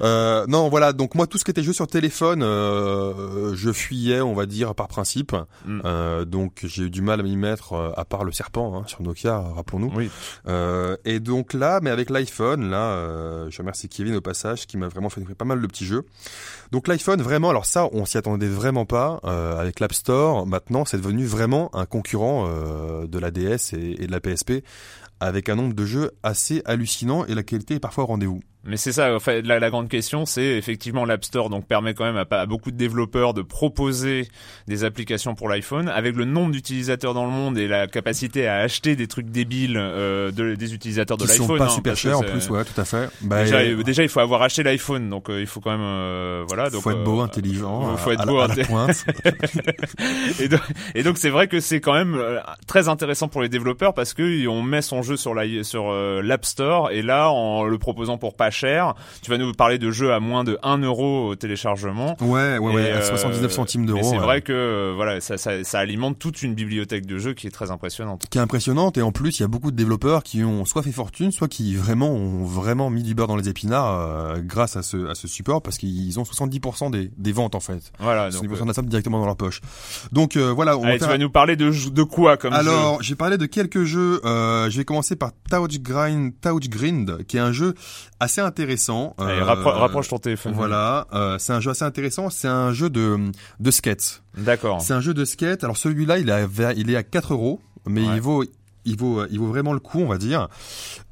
Euh, 0.00 0.46
non 0.48 0.68
voilà. 0.68 0.92
Donc 0.92 1.14
moi 1.14 1.26
tout 1.26 1.38
ce 1.38 1.44
qui 1.44 1.50
était 1.50 1.62
jeu 1.62 1.72
sur 1.72 1.86
téléphone 1.86 2.40
je 2.42 3.72
fuyais 3.72 4.20
on 4.20 4.34
va 4.34 4.46
dire 4.46 4.74
par 4.74 4.88
principe. 4.88 5.36
Mm. 5.66 6.24
donc 6.24 6.60
j'ai 6.64 6.84
eu 6.84 6.90
du 6.90 7.02
mal 7.02 7.20
à 7.20 7.22
m'y 7.22 7.36
mettre 7.36 7.92
à 7.96 8.04
part 8.04 8.24
le 8.24 8.32
serpent 8.32 8.74
hein, 8.74 8.84
sur 8.86 9.02
Nokia 9.02 9.51
rappelons-nous. 9.52 9.92
Oui. 9.94 10.10
Euh, 10.48 10.96
et 11.04 11.20
donc 11.20 11.52
là, 11.52 11.80
mais 11.82 11.90
avec 11.90 12.10
l'iPhone, 12.10 12.70
là, 12.70 12.92
euh, 12.92 13.50
je 13.50 13.58
remercie 13.58 13.88
Kevin 13.88 14.14
au 14.16 14.20
passage 14.20 14.66
qui 14.66 14.76
m'a 14.76 14.88
vraiment 14.88 15.10
fait 15.10 15.22
pas 15.34 15.44
mal 15.44 15.60
de 15.60 15.66
petits 15.66 15.86
jeux. 15.86 16.04
Donc 16.70 16.88
l'iPhone, 16.88 17.20
vraiment, 17.22 17.50
alors 17.50 17.66
ça, 17.66 17.88
on 17.92 18.04
s'y 18.04 18.18
attendait 18.18 18.48
vraiment 18.48 18.86
pas. 18.86 19.20
Euh, 19.24 19.58
avec 19.58 19.80
l'App 19.80 19.92
Store, 19.92 20.46
maintenant, 20.46 20.84
c'est 20.84 20.98
devenu 20.98 21.24
vraiment 21.24 21.74
un 21.74 21.86
concurrent 21.86 22.48
de 23.06 23.18
la 23.18 23.30
DS 23.30 23.74
et, 23.74 24.02
et 24.02 24.06
de 24.06 24.12
la 24.12 24.20
PSP 24.20 24.64
avec 25.20 25.48
un 25.48 25.54
nombre 25.54 25.74
de 25.74 25.84
jeux 25.84 26.10
assez 26.22 26.62
hallucinant 26.64 27.24
et 27.26 27.34
la 27.34 27.44
qualité 27.44 27.74
est 27.74 27.80
parfois 27.80 28.04
au 28.04 28.08
rendez-vous. 28.08 28.40
Mais 28.64 28.76
c'est 28.76 28.92
ça, 28.92 29.14
en 29.14 29.18
fait, 29.18 29.42
la, 29.42 29.58
la 29.58 29.70
grande 29.70 29.88
question, 29.88 30.24
c'est 30.24 30.44
effectivement 30.44 31.04
l'App 31.04 31.24
Store 31.24 31.50
donc 31.50 31.66
permet 31.66 31.94
quand 31.94 32.04
même 32.04 32.16
à, 32.16 32.26
à, 32.36 32.46
beaucoup 32.46 32.70
de 32.70 32.76
développeurs 32.76 33.34
de 33.34 33.42
proposer 33.42 34.28
des 34.68 34.84
applications 34.84 35.34
pour 35.34 35.48
l'iPhone 35.48 35.88
avec 35.88 36.14
le 36.14 36.24
nombre 36.24 36.52
d'utilisateurs 36.52 37.12
dans 37.12 37.24
le 37.24 37.32
monde 37.32 37.58
et 37.58 37.66
la 37.66 37.88
capacité 37.88 38.46
à 38.46 38.58
acheter 38.58 38.94
des 38.94 39.08
trucs 39.08 39.30
débiles 39.30 39.76
euh, 39.76 40.30
de, 40.30 40.54
des 40.54 40.74
utilisateurs 40.74 41.16
de 41.16 41.24
l'iPhone. 41.24 41.46
Qui 41.46 41.52
sont 41.52 41.58
pas 41.58 41.64
hein, 41.64 41.68
super 41.74 41.96
chers 41.96 42.18
en 42.18 42.22
plus, 42.22 42.48
ouais, 42.50 42.64
tout 42.64 42.80
à 42.80 42.84
fait. 42.84 43.08
Bah, 43.20 43.42
déjà, 43.42 43.74
déjà, 43.82 44.02
il 44.04 44.08
faut 44.08 44.20
avoir 44.20 44.42
acheté 44.42 44.62
l'iPhone, 44.62 45.10
donc 45.10 45.28
euh, 45.28 45.40
il 45.40 45.46
faut 45.46 45.60
quand 45.60 45.72
même, 45.72 45.80
euh, 45.82 46.44
voilà. 46.46 46.70
Donc, 46.70 46.82
faut 46.82 46.92
être 46.92 47.02
beau, 47.02 47.20
euh, 47.20 47.24
intelligent, 47.24 47.96
faut 47.96 48.12
être 48.12 48.26
beau, 48.26 48.38
à 48.38 48.46
la, 48.46 48.64
pointe. 48.64 49.04
et 50.94 51.02
donc, 51.02 51.18
c'est 51.18 51.30
vrai 51.30 51.48
que 51.48 51.58
c'est 51.58 51.80
quand 51.80 51.94
même 51.94 52.14
euh, 52.14 52.38
très 52.68 52.88
intéressant 52.88 53.26
pour 53.26 53.42
les 53.42 53.48
développeurs 53.48 53.92
parce 53.92 54.14
que 54.14 54.46
on 54.46 54.62
met 54.62 54.82
son 54.82 55.02
jeu 55.02 55.16
sur 55.16 55.34
la 55.34 55.64
sur 55.64 55.92
l'App 55.92 56.44
Store 56.44 56.90
et 56.90 57.02
là 57.02 57.30
en 57.30 57.64
le 57.64 57.78
proposant 57.78 58.18
pour 58.18 58.36
pas 58.36 58.51
cher. 58.52 58.94
Tu 59.22 59.30
vas 59.30 59.38
nous 59.38 59.52
parler 59.52 59.78
de 59.78 59.90
jeux 59.90 60.12
à 60.12 60.20
moins 60.20 60.44
de 60.44 60.58
1 60.62 60.78
euro 60.78 61.28
au 61.28 61.34
téléchargement. 61.34 62.16
Ouais, 62.20 62.58
ouais, 62.58 62.74
ouais, 62.74 62.90
à 62.90 63.02
79 63.02 63.44
euh, 63.44 63.54
centimes 63.54 63.86
d'euros. 63.86 64.02
C'est 64.02 64.18
vrai 64.18 64.42
que 64.42 64.52
euh, 64.52 64.92
voilà, 64.94 65.20
ça, 65.20 65.38
ça, 65.38 65.64
ça, 65.64 65.78
alimente 65.78 66.18
toute 66.18 66.42
une 66.42 66.54
bibliothèque 66.54 67.06
de 67.06 67.18
jeux 67.18 67.34
qui 67.34 67.46
est 67.46 67.50
très 67.50 67.70
impressionnante. 67.70 68.26
Qui 68.30 68.38
est 68.38 68.40
impressionnante 68.40 68.98
et 68.98 69.02
en 69.02 69.12
plus 69.12 69.38
il 69.38 69.42
y 69.42 69.44
a 69.44 69.48
beaucoup 69.48 69.70
de 69.70 69.76
développeurs 69.76 70.22
qui 70.22 70.44
ont 70.44 70.64
soit 70.64 70.82
fait 70.82 70.92
fortune, 70.92 71.32
soit 71.32 71.48
qui 71.48 71.74
vraiment 71.74 72.10
ont 72.10 72.44
vraiment 72.44 72.90
mis 72.90 73.02
du 73.02 73.14
beurre 73.14 73.28
dans 73.28 73.36
les 73.36 73.48
épinards 73.48 74.00
euh, 74.00 74.40
grâce 74.40 74.76
à 74.76 74.82
ce, 74.82 75.08
à 75.08 75.14
ce 75.14 75.26
support 75.26 75.62
parce 75.62 75.78
qu'ils 75.78 76.18
ont 76.20 76.24
70% 76.24 76.90
des, 76.90 77.10
des 77.16 77.32
ventes 77.32 77.54
en 77.54 77.60
fait. 77.60 77.92
Voilà, 77.98 78.28
70% 78.30 78.32
donc, 78.42 78.60
de 78.60 78.68
la 78.68 78.74
somme 78.74 78.86
directement 78.86 79.18
dans 79.18 79.26
leur 79.26 79.36
poche. 79.36 79.60
Donc 80.12 80.36
voilà. 80.36 80.76
On 80.76 80.84
Allez, 80.84 80.98
tu 80.98 81.06
vas 81.06 81.18
nous 81.18 81.30
parler 81.30 81.56
de 81.56 81.72
de 81.90 82.02
quoi 82.02 82.36
comme 82.36 82.52
Alors, 82.52 83.02
j'ai 83.02 83.14
parlé 83.14 83.38
de 83.38 83.46
quelques 83.46 83.84
jeux. 83.84 84.20
je 84.24 84.76
vais 84.76 84.84
commencer 84.84 85.16
par 85.16 85.32
Touch 85.50 85.80
Grind, 85.80 86.32
Touch 86.40 86.68
Grind, 86.68 87.24
qui 87.26 87.36
est 87.36 87.40
un 87.40 87.52
jeu 87.52 87.74
assez 88.20 88.40
intéressant. 88.42 89.14
Euh, 89.20 89.44
rapproche 89.44 90.08
ton 90.08 90.18
téléphone. 90.18 90.52
Voilà, 90.54 91.06
euh, 91.12 91.38
c'est 91.38 91.52
un 91.52 91.60
jeu 91.60 91.70
assez 91.70 91.84
intéressant. 91.84 92.30
C'est 92.30 92.48
un 92.48 92.72
jeu 92.72 92.90
de 92.90 93.18
de 93.60 93.70
skate. 93.70 94.22
D'accord. 94.36 94.80
C'est 94.80 94.92
un 94.92 95.00
jeu 95.00 95.14
de 95.14 95.24
skate. 95.24 95.64
Alors 95.64 95.76
celui-là, 95.76 96.18
il 96.18 96.28
est 96.28 96.64
à, 96.64 96.72
il 96.74 96.90
est 96.90 96.96
à 96.96 97.02
4 97.02 97.34
euros, 97.34 97.60
mais 97.86 98.02
il 98.02 98.20
vaut 98.20 98.44
il 98.84 98.96
vaut, 98.96 99.24
il 99.30 99.38
vaut 99.38 99.46
vraiment 99.46 99.72
le 99.72 99.78
coup, 99.78 100.00
on 100.00 100.06
va 100.06 100.18
dire. 100.18 100.48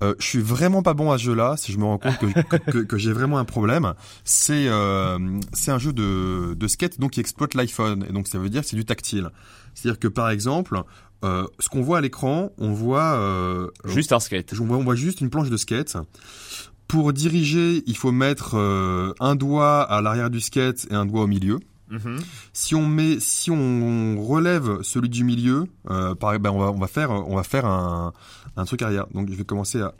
Euh, 0.02 0.14
je 0.18 0.26
suis 0.26 0.40
vraiment 0.40 0.82
pas 0.82 0.94
bon 0.94 1.12
à 1.12 1.18
ce 1.18 1.24
jeu-là. 1.24 1.56
Si 1.56 1.72
je 1.72 1.78
me 1.78 1.84
rends 1.84 1.98
compte 1.98 2.18
que, 2.18 2.70
que, 2.70 2.78
que 2.78 2.98
j'ai 2.98 3.12
vraiment 3.12 3.38
un 3.38 3.44
problème, 3.44 3.94
c'est 4.24 4.66
euh, 4.68 5.18
c'est 5.52 5.70
un 5.70 5.78
jeu 5.78 5.92
de, 5.92 6.54
de 6.54 6.66
skate 6.66 6.98
donc 6.98 7.12
qui 7.12 7.20
exploite 7.20 7.54
l'iPhone 7.54 8.04
et 8.08 8.12
donc 8.12 8.28
ça 8.28 8.38
veut 8.38 8.50
dire 8.50 8.64
c'est 8.64 8.76
du 8.76 8.84
tactile. 8.84 9.30
C'est-à-dire 9.74 10.00
que 10.00 10.08
par 10.08 10.30
exemple, 10.30 10.82
euh, 11.22 11.46
ce 11.58 11.68
qu'on 11.68 11.82
voit 11.82 11.98
à 11.98 12.00
l'écran, 12.00 12.50
on 12.58 12.72
voit 12.72 13.14
euh, 13.18 13.68
juste 13.84 14.12
un 14.12 14.20
skate. 14.20 14.54
On 14.58 14.64
voit, 14.64 14.78
on 14.78 14.84
voit 14.84 14.94
juste 14.94 15.20
une 15.20 15.30
planche 15.30 15.50
de 15.50 15.56
skate. 15.56 15.96
Pour 16.90 17.12
diriger, 17.12 17.84
il 17.86 17.96
faut 17.96 18.10
mettre 18.10 18.56
euh, 18.56 19.14
un 19.20 19.36
doigt 19.36 19.82
à 19.82 20.00
l'arrière 20.00 20.28
du 20.28 20.40
skate 20.40 20.88
et 20.90 20.94
un 20.94 21.06
doigt 21.06 21.22
au 21.22 21.26
milieu. 21.28 21.60
Mhm. 21.88 22.18
Si 22.52 22.74
on 22.74 22.84
met, 22.84 23.20
si 23.20 23.48
on 23.52 24.20
relève 24.20 24.82
celui 24.82 25.08
du 25.08 25.22
milieu, 25.22 25.66
euh, 25.88 26.16
par, 26.16 26.36
ben 26.40 26.50
on 26.50 26.58
va, 26.58 26.72
on 26.72 26.78
va 26.78 26.88
faire, 26.88 27.12
on 27.12 27.36
va 27.36 27.44
faire 27.44 27.64
un, 27.64 28.12
un 28.56 28.64
truc 28.64 28.82
arrière. 28.82 29.06
Donc 29.14 29.30
je 29.30 29.36
vais 29.36 29.44
commencer 29.44 29.80
à. 29.80 29.94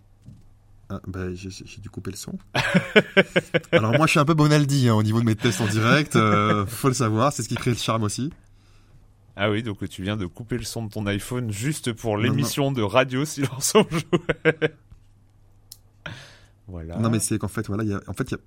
Ah, 0.88 1.00
ben, 1.06 1.32
j'ai 1.32 1.50
j'ai 1.50 1.80
dû 1.80 1.90
couper 1.90 2.10
le 2.10 2.16
son. 2.16 2.36
Alors 3.70 3.92
moi 3.92 4.06
je 4.06 4.10
suis 4.10 4.18
un 4.18 4.24
peu 4.24 4.34
Bonaldi 4.34 4.88
hein, 4.88 4.94
au 4.94 5.04
niveau 5.04 5.20
de 5.20 5.26
mes 5.26 5.36
tests 5.36 5.60
en 5.60 5.68
direct, 5.68 6.16
euh, 6.16 6.66
faut 6.66 6.88
le 6.88 6.94
savoir, 6.94 7.32
c'est 7.32 7.44
ce 7.44 7.48
qui 7.48 7.54
crée 7.54 7.70
le 7.70 7.76
charme 7.76 8.02
aussi. 8.02 8.32
Ah 9.36 9.48
oui, 9.48 9.62
donc 9.62 9.88
tu 9.88 10.02
viens 10.02 10.16
de 10.16 10.26
couper 10.26 10.58
le 10.58 10.64
son 10.64 10.86
de 10.86 10.90
ton 10.90 11.06
iPhone 11.06 11.52
juste 11.52 11.92
pour 11.92 12.16
Non, 12.16 12.24
l'émission 12.24 12.72
de 12.72 12.82
radio 12.82 13.24
Silence 13.24 13.74
on 13.76 13.86
jouait. 13.88 14.74
Voilà. 16.70 16.96
Non 16.98 17.10
mais 17.10 17.18
c'est 17.18 17.38
qu'en 17.38 17.48
fait 17.48 17.66
voilà, 17.66 17.84
il 17.84 17.90
y 17.90 17.94
a, 17.94 18.00
en 18.06 18.12
fait 18.12 18.30
il 18.30 18.38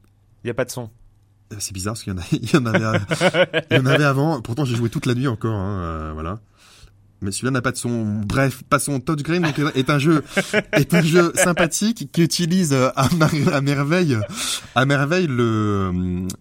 y 0.46 0.50
a, 0.50 0.52
a 0.52 0.54
pas 0.54 0.66
de 0.66 0.72
son. 0.72 0.90
Euh, 1.52 1.56
C'est 1.60 1.74
bizarre 1.74 1.94
parce 1.94 2.04
qu'il 2.04 2.14
y 2.14 2.16
en, 2.16 2.20
a, 2.20 2.26
il 2.32 2.52
y 2.52 2.58
en 2.58 2.66
avait, 2.66 3.00
il 3.72 3.78
y 3.78 3.80
en 3.80 3.86
avait 3.86 4.04
avant. 4.04 4.42
Pourtant, 4.42 4.66
j'ai 4.66 4.76
joué 4.76 4.90
toute 4.90 5.06
la 5.06 5.14
nuit 5.16 5.28
encore. 5.28 5.56
Hein, 5.56 5.82
euh, 5.84 6.12
voilà. 6.14 6.40
Mais 7.24 7.32
celui-là 7.32 7.52
n'a 7.52 7.62
pas 7.62 7.72
de 7.72 7.78
son. 7.78 8.22
Bref, 8.26 8.62
passons. 8.70 9.00
Touchscreen 9.00 9.42
donc, 9.42 9.60
est 9.76 9.90
un 9.90 9.98
jeu, 10.00 10.24
est 10.74 10.94
un 10.94 11.02
jeu 11.02 11.32
sympathique 11.36 12.10
qui 12.12 12.22
utilise 12.22 12.74
euh, 12.74 12.90
à, 12.96 13.08
à 13.54 13.62
merveille, 13.62 14.18
à 14.76 14.86
merveille 14.86 15.28
le, 15.28 15.92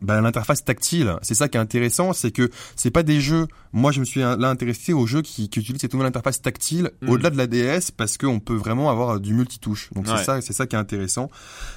bah, 0.00 0.20
l'interface 0.20 0.64
tactile. 0.64 1.14
C'est 1.22 1.34
ça 1.34 1.48
qui 1.48 1.56
est 1.56 1.60
intéressant, 1.60 2.12
c'est 2.12 2.30
que 2.32 2.50
c'est 2.76 2.90
pas 2.90 3.02
des 3.02 3.20
jeux. 3.20 3.46
Moi, 3.72 3.90
je 3.92 4.00
me 4.00 4.04
suis 4.04 4.22
euh, 4.22 4.36
là 4.36 4.48
intéressé 4.50 4.92
aux 4.92 5.06
jeux 5.06 5.22
qui, 5.22 5.48
qui 5.48 5.60
utilisent 5.60 5.80
cette 5.80 5.94
nouvelle 5.94 6.08
interface 6.08 6.42
tactile 6.42 6.90
Mm. 7.00 7.08
au-delà 7.10 7.30
de 7.30 7.36
la 7.36 7.46
DS 7.46 7.90
parce 7.96 8.18
qu'on 8.18 8.38
peut 8.40 8.54
vraiment 8.54 8.90
avoir 8.90 9.16
euh, 9.16 9.18
du 9.18 9.34
multitouche. 9.34 9.90
Donc 9.94 10.06
Ouais. 10.06 10.14
c'est 10.18 10.24
ça, 10.24 10.40
c'est 10.40 10.52
ça 10.52 10.66
qui 10.66 10.76
est 10.76 10.78
intéressant. 10.78 11.30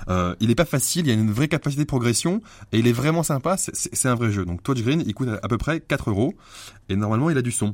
Euh, 0.10 0.36
il 0.40 0.50
est 0.52 0.56
pas 0.56 0.66
facile, 0.66 1.06
il 1.06 1.10
y 1.10 1.12
a 1.12 1.14
une 1.20 1.32
vraie 1.32 1.48
capacité 1.48 1.84
de 1.84 1.88
progression 1.88 2.42
et 2.72 2.80
il 2.80 2.88
est 2.88 2.92
vraiment 2.94 3.24
sympa. 3.24 3.56
C'est- 3.58 4.06
un 4.06 4.16
vrai 4.16 4.32
jeu. 4.32 4.46
Donc 4.46 4.62
Touchscreen, 4.64 5.04
il 5.06 5.14
coûte 5.14 5.30
à 5.42 5.48
peu 5.48 5.58
près 5.58 5.80
4 5.80 6.10
euros 6.10 6.34
et 6.90 6.96
normalement 6.96 7.30
il 7.30 7.38
a 7.38 7.42
du 7.42 7.52
son. 7.52 7.74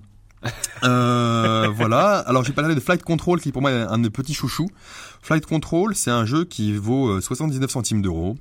Euh, 0.84 1.68
voilà. 1.76 2.18
Alors 2.20 2.44
j'ai 2.44 2.54
parlé 2.54 2.74
de 2.74 2.80
Flight 2.80 3.04
Control 3.04 3.40
qui 3.40 3.52
pour 3.52 3.62
moi 3.62 3.72
est 3.72 3.82
un 3.82 3.98
de 3.98 4.04
mes 4.04 4.10
petits 4.10 4.34
chouchous. 4.34 4.70
Flight 5.22 5.46
Control, 5.46 5.96
c'est 5.96 6.10
un 6.12 6.26
jeu 6.26 6.46
qui 6.46 6.74
vaut 6.76 7.10
euh, 7.10 7.22
79 7.22 7.70
centimes 7.70 8.02
d'euros. 8.02 8.36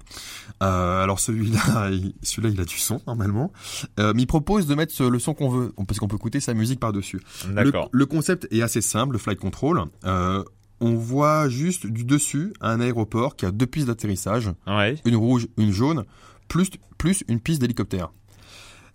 Euh, 0.63 1.03
alors 1.03 1.21
celui-là, 1.21 1.89
il- 1.93 2.15
celui-là, 2.23 2.53
il 2.55 2.61
a 2.61 2.65
du 2.65 2.79
son 2.79 3.01
normalement. 3.07 3.53
Euh, 3.99 4.13
mais 4.15 4.23
il 4.23 4.27
propose 4.27 4.67
de 4.67 4.75
mettre 4.75 5.03
le 5.05 5.19
son 5.19 5.35
qu'on 5.35 5.51
veut, 5.51 5.73
parce 5.87 5.99
qu'on 5.99 6.09
peut 6.09 6.17
écouter 6.17 6.41
sa 6.41 6.55
musique 6.55 6.81
par 6.81 6.93
dessus. 6.93 7.21
Le, 7.49 7.55
D'accord. 7.55 7.89
le 7.93 8.07
concept 8.07 8.49
est 8.51 8.63
assez 8.63 8.81
simple, 8.81 9.13
le 9.13 9.19
flight 9.19 9.39
control. 9.39 9.83
Euh, 10.07 10.43
on 10.81 10.95
voit 10.95 11.49
juste 11.51 11.87
du 11.87 12.05
dessus 12.05 12.55
un 12.63 12.81
aéroport 12.81 13.37
qui 13.37 13.45
a 13.45 13.51
deux 13.51 13.67
pistes 13.67 13.89
d'atterrissage, 13.89 14.51
Ouais. 14.67 14.97
une 15.05 15.17
rouge, 15.17 15.47
une 15.59 15.73
jaune, 15.73 16.05
plus 16.49 16.71
plus 16.97 17.23
une 17.29 17.41
piste 17.41 17.61
d'hélicoptère. 17.61 18.11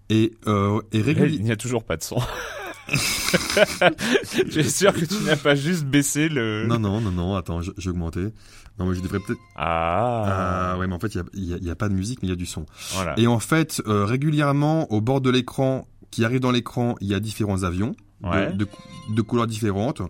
Et, 0.10 0.34
euh, 0.48 0.80
et 0.92 1.02
réguli- 1.02 1.36
Il 1.36 1.44
n'y 1.44 1.52
a 1.52 1.56
toujours 1.56 1.84
pas 1.84 1.98
de 1.98 2.04
son. 2.04 2.18
Je 4.50 4.62
suis 4.62 4.70
sûr 4.72 4.94
que 4.94 5.06
tu 5.06 5.16
n'as 5.26 5.36
pas 5.36 5.56
juste 5.56 5.86
baissé 5.86 6.30
le. 6.30 6.66
Non, 6.68 6.80
non, 6.80 7.02
non, 7.02 7.12
non, 7.12 7.36
attends, 7.36 7.62
j'ai 7.62 7.90
augmenté. 7.90 8.28
Non, 8.78 8.86
mais 8.88 8.96
je 8.96 9.00
devrais 9.02 9.20
peut-être... 9.20 9.40
Ah. 9.56 10.72
Ah, 10.74 10.78
ouais, 10.78 10.86
mais 10.88 10.94
en 10.94 11.00
fait, 11.00 11.18
il 11.34 11.64
y 11.64 11.70
a, 11.70 11.76
pas 11.76 11.88
de 11.88 11.94
musique, 11.94 12.20
mais 12.22 12.28
il 12.28 12.32
y 12.32 12.34
a 12.34 12.38
du 12.38 12.46
son. 12.46 12.66
Voilà. 12.94 13.14
Et 13.18 13.26
en 13.26 13.40
fait, 13.40 13.82
euh, 13.88 14.04
régulièrement, 14.06 14.92
au 14.92 15.00
bord 15.00 15.22
de 15.22 15.30
l'écran, 15.30 15.88
qui 16.12 16.26
arrive 16.26 16.42
dans 16.42 16.52
l'écran, 16.52 16.96
il 17.00 17.08
y 17.08 17.14
a 17.14 17.20
différents 17.22 17.64
avions 17.64 17.96
de- 18.22 18.28
Ouais. 18.30 18.52
de, 18.54 18.68
de 19.16 19.22
couleurs 19.22 19.48
différentes. 19.48 20.02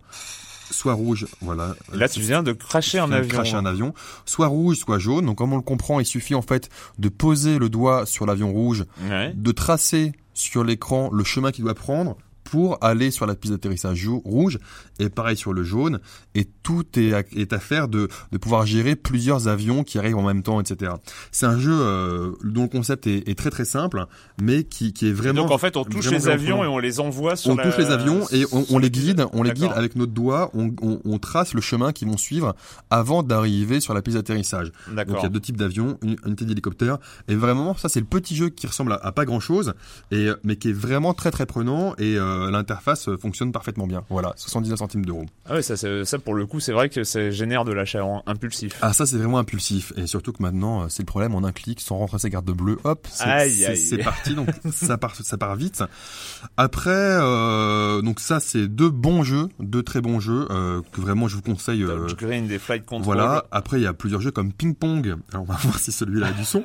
Soit 0.71 0.93
rouge, 0.93 1.27
voilà. 1.41 1.75
Là, 1.93 2.09
tu 2.09 2.21
viens 2.21 2.41
de 2.41 2.51
cracher 2.51 2.97
un 2.97 3.11
avion. 3.11 3.29
cracher 3.29 3.55
un 3.55 3.67
avion, 3.67 3.93
soit 4.25 4.47
rouge, 4.47 4.77
soit 4.77 4.97
jaune. 4.97 5.27
Donc 5.27 5.37
comme 5.37 5.53
on 5.53 5.57
le 5.57 5.61
comprend, 5.61 5.99
il 5.99 6.05
suffit 6.07 6.33
en 6.33 6.41
fait 6.41 6.69
de 6.97 7.07
poser 7.07 7.59
le 7.59 7.69
doigt 7.69 8.07
sur 8.07 8.25
l'avion 8.25 8.51
rouge, 8.51 8.83
Ouais. 9.07 9.31
de 9.35 9.51
tracer 9.51 10.13
sur 10.33 10.63
l'écran 10.63 11.11
le 11.13 11.23
chemin 11.23 11.51
qu'il 11.51 11.63
doit 11.65 11.75
prendre 11.75 12.17
pour 12.45 12.77
aller 12.81 13.11
sur 13.11 13.25
la 13.25 13.35
piste 13.35 13.53
d'atterrissage 13.53 14.07
rouge. 14.07 14.57
Et 14.99 15.09
pareil 15.09 15.35
sur 15.35 15.51
le 15.51 15.63
jaune. 15.63 15.99
Et 16.35 16.47
tout 16.63 16.85
est 16.97 17.13
à, 17.13 17.23
est 17.35 17.51
à 17.51 17.59
faire 17.59 17.89
de, 17.89 18.07
de 18.31 18.37
pouvoir 18.37 18.65
gérer 18.65 18.95
plusieurs 18.95 19.49
avions 19.49 19.83
qui 19.83 19.97
arrivent 19.99 20.15
en 20.17 20.21
même 20.25 20.41
temps 20.43 20.61
etc 20.61 20.93
c'est 21.31 21.45
un 21.45 21.59
jeu 21.59 21.73
euh, 21.73 22.31
dont 22.43 22.63
le 22.63 22.67
concept 22.69 23.07
est, 23.07 23.27
est 23.27 23.37
très 23.37 23.49
très 23.49 23.65
simple 23.65 24.05
mais 24.41 24.63
qui, 24.63 24.93
qui 24.93 25.05
est 25.07 25.09
Et 25.09 25.13
vraiment 25.13 25.41
donc 25.43 25.51
en 25.51 25.57
fait, 25.57 25.75
on 25.77 25.83
touche 25.83 26.09
les 26.11 26.27
avions 26.29 26.63
et 26.63 26.67
on 26.67 26.77
les 26.79 26.99
envoie 26.99 27.35
sur 27.35 27.51
on 27.51 27.55
la- 27.55 27.63
touche 27.63 27.77
les 27.77 27.91
avions 27.91 28.25
et 28.31 28.45
on, 28.51 28.65
on 28.69 28.77
les 28.79 28.89
guide, 28.91 29.25
on 29.33 29.43
les 29.43 29.51
guide 29.51 29.71
avec 29.75 29.95
notre 29.95 30.11
doigt, 30.13 30.51
on, 30.53 30.73
on, 30.81 30.99
on 31.03 31.17
trace 31.19 31.53
le 31.53 31.61
chemin 31.61 31.91
qu'ils 31.91 32.07
vont 32.07 32.17
suivre 32.17 32.55
avant 32.89 33.23
d'arriver 33.23 33.79
sur 33.79 33.93
la 33.93 34.01
piste 34.01 34.17
d'atterrissage. 34.17 34.71
Donc 34.93 35.05
il 35.19 35.23
y 35.23 35.25
a 35.25 35.29
deux 35.29 35.39
types 35.41 35.57
d'avions, 35.57 35.97
une 36.01 36.11
une 36.11 36.19
unité 36.27 36.45
d'hélicoptère, 36.45 36.97
et 37.27 37.35
vraiment 37.35 37.75
ça 37.75 37.89
c'est 37.89 37.99
le 37.99 38.05
petit 38.05 38.35
jeu 38.35 38.49
qui 38.49 38.67
ressemble 38.67 38.93
à, 38.93 38.95
à 38.97 39.11
pas 39.11 39.25
grand 39.25 39.39
chose, 39.39 39.73
et 40.11 40.29
mais 40.43 40.55
qui 40.57 40.69
est 40.69 40.73
vraiment 40.73 41.13
très 41.13 41.31
très 41.31 41.45
prenant. 41.45 41.93
Et 41.97 42.17
euh, 42.17 42.34
l'interface 42.51 43.09
euh, 43.09 43.17
fonctionne 43.17 43.51
parfaitement 43.51 43.87
bien. 43.87 44.03
Voilà, 44.09 44.33
79 44.37 44.79
centimes 44.79 45.05
d'euros. 45.05 45.25
Ah 45.47 45.55
ouais, 45.55 45.61
ça, 45.61 46.19
pour 46.19 46.33
le 46.33 46.45
coup, 46.45 46.59
c'est 46.59 46.73
vrai 46.73 46.89
que 46.89 47.03
ça 47.03 47.29
génère 47.29 47.65
de 47.65 47.73
l'achat 47.73 48.03
impulsif. 48.25 48.77
Ah 48.81 48.93
ça 48.93 49.05
c'est 49.05 49.17
vraiment 49.17 49.39
impulsif 49.39 49.93
et 49.97 50.07
surtout 50.07 50.31
que 50.33 50.41
maintenant 50.41 50.83
euh, 50.83 50.85
c'est 50.89 51.03
le 51.03 51.07
problème 51.07 51.35
en 51.35 51.43
un 51.43 51.51
clic 51.51 51.79
sans 51.81 51.97
rentrer 51.97 52.19
ses 52.19 52.29
gardes 52.29 52.49
bleus, 52.49 52.77
hop, 52.83 53.07
c'est 53.09 53.97
parti 54.03 54.35
donc 54.35 54.49
ça 54.71 54.97
part 54.97 55.15
ça 55.15 55.37
part 55.37 55.55
vite. 55.55 55.83
Après 56.57 56.91
euh, 56.91 58.01
donc 58.01 58.19
ça 58.19 58.39
c'est 58.39 58.67
deux 58.67 58.89
bons 58.89 59.23
jeux, 59.23 59.49
deux 59.59 59.83
très 59.83 60.01
bons 60.01 60.19
jeux 60.19 60.47
euh, 60.49 60.81
que 60.91 61.01
vraiment 61.01 61.27
je 61.27 61.35
vous 61.35 61.41
conseille. 61.41 61.85
Green, 62.17 62.47
des 62.47 62.59
flight 62.59 62.85
control. 62.85 63.15
Voilà. 63.15 63.45
Après, 63.51 63.79
il 63.79 63.83
y 63.83 63.87
a 63.87 63.93
plusieurs 63.93 64.21
jeux 64.21 64.31
comme 64.31 64.51
Ping 64.51 64.75
Pong. 64.75 65.15
Alors, 65.31 65.43
on 65.43 65.45
va 65.45 65.55
voir 65.61 65.79
si 65.79 65.91
celui-là 65.91 66.27
a 66.27 66.31
du 66.31 66.45
son. 66.45 66.63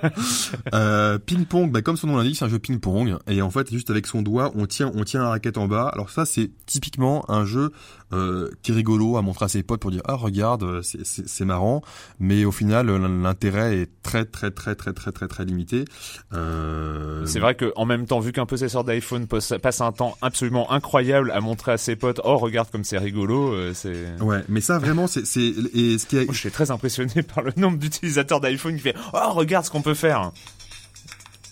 Ping 1.26 1.44
Pong, 1.44 1.70
bah, 1.70 1.82
comme 1.82 1.96
son 1.96 2.06
nom 2.06 2.16
l'indique, 2.16 2.36
c'est 2.36 2.44
un 2.44 2.48
jeu 2.48 2.58
ping 2.58 2.78
pong. 2.78 3.16
Et 3.26 3.42
en 3.42 3.50
fait, 3.50 3.70
juste 3.70 3.90
avec 3.90 4.06
son 4.06 4.22
doigt, 4.22 4.52
on 4.54 4.66
tient, 4.66 4.90
on 4.94 5.04
tient 5.04 5.22
la 5.22 5.30
raquette 5.30 5.58
en 5.60 5.68
bas. 5.68 5.88
Alors 5.92 6.10
ça, 6.10 6.24
c'est 6.24 6.50
typiquement 6.66 7.24
un 7.30 7.44
jeu 7.44 7.70
euh, 8.12 8.50
qui 8.62 8.72
est 8.72 8.74
rigolo 8.74 9.16
à 9.16 9.22
montrer 9.22 9.44
à 9.44 9.48
ses 9.48 9.62
potes 9.62 9.80
pour 9.80 9.90
dire 9.92 10.02
ah 10.06 10.14
regarde, 10.14 10.62
euh, 10.64 10.82
c'est- 10.82 11.44
marrant. 11.44 11.82
Mais 12.18 12.44
au 12.44 12.52
final, 12.52 12.86
l'intérêt 12.88 13.76
est 13.78 13.90
très 14.02 14.24
très 14.24 14.50
très 14.50 14.74
très 14.74 14.92
très 14.92 15.12
très 15.12 15.28
très 15.28 15.44
limité. 15.44 15.84
Euh, 16.32 17.24
C'est 17.26 17.40
vrai 17.40 17.54
que 17.54 17.72
en 17.76 17.84
même 17.86 18.06
temps, 18.06 18.20
vu 18.20 18.32
qu'un 18.32 18.46
possesseur 18.46 18.84
d'iPhone 18.84 19.26
passe 19.26 19.80
un 19.80 19.92
temps 19.92 20.16
absolument 20.22 20.70
incroyable 20.72 21.30
à 21.30 21.40
montrer 21.40 21.72
à 21.72 21.78
ses 21.78 21.96
potes, 21.96 22.20
oh 22.24 22.36
regarde 22.38 22.70
comme 22.70 22.84
c'est 22.84 22.98
rigolo, 22.98 23.52
euh, 23.52 23.72
c'est. 23.74 24.06
Ouais, 24.20 24.42
mais 24.48 24.60
ça 24.60 24.78
vraiment, 24.78 25.06
c'est 25.06 25.20
et 25.20 25.98
ce 25.98 26.06
qui 26.06 26.16
est 26.16 26.24
Moi, 26.24 26.34
je 26.34 26.38
suis 26.38 26.50
très 26.50 26.70
impressionné 26.70 27.22
par 27.34 27.42
le 27.44 27.52
nombre 27.56 27.78
d'utilisateurs 27.78 28.40
d'iPhone 28.40 28.74
qui 28.76 28.82
fait 28.82 28.96
Oh, 29.12 29.32
regarde 29.34 29.64
ce 29.64 29.70
qu'on 29.70 29.82
peut 29.82 29.94
faire 29.94 30.32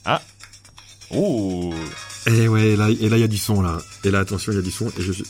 Ah 0.04 0.20
Oh 1.14 1.72
Et 2.28 2.46
ouais, 2.48 2.76
là, 2.76 2.90
et 2.90 3.08
là, 3.08 3.16
il 3.16 3.20
y 3.20 3.24
a 3.24 3.28
du 3.28 3.38
son, 3.38 3.62
là. 3.62 3.78
Et 4.04 4.10
là, 4.10 4.20
attention, 4.20 4.52
il 4.52 4.56
y 4.56 4.58
a 4.58 4.62
du 4.62 4.70
son, 4.70 4.88
et 4.98 5.02
je 5.02 5.12
suis... 5.12 5.24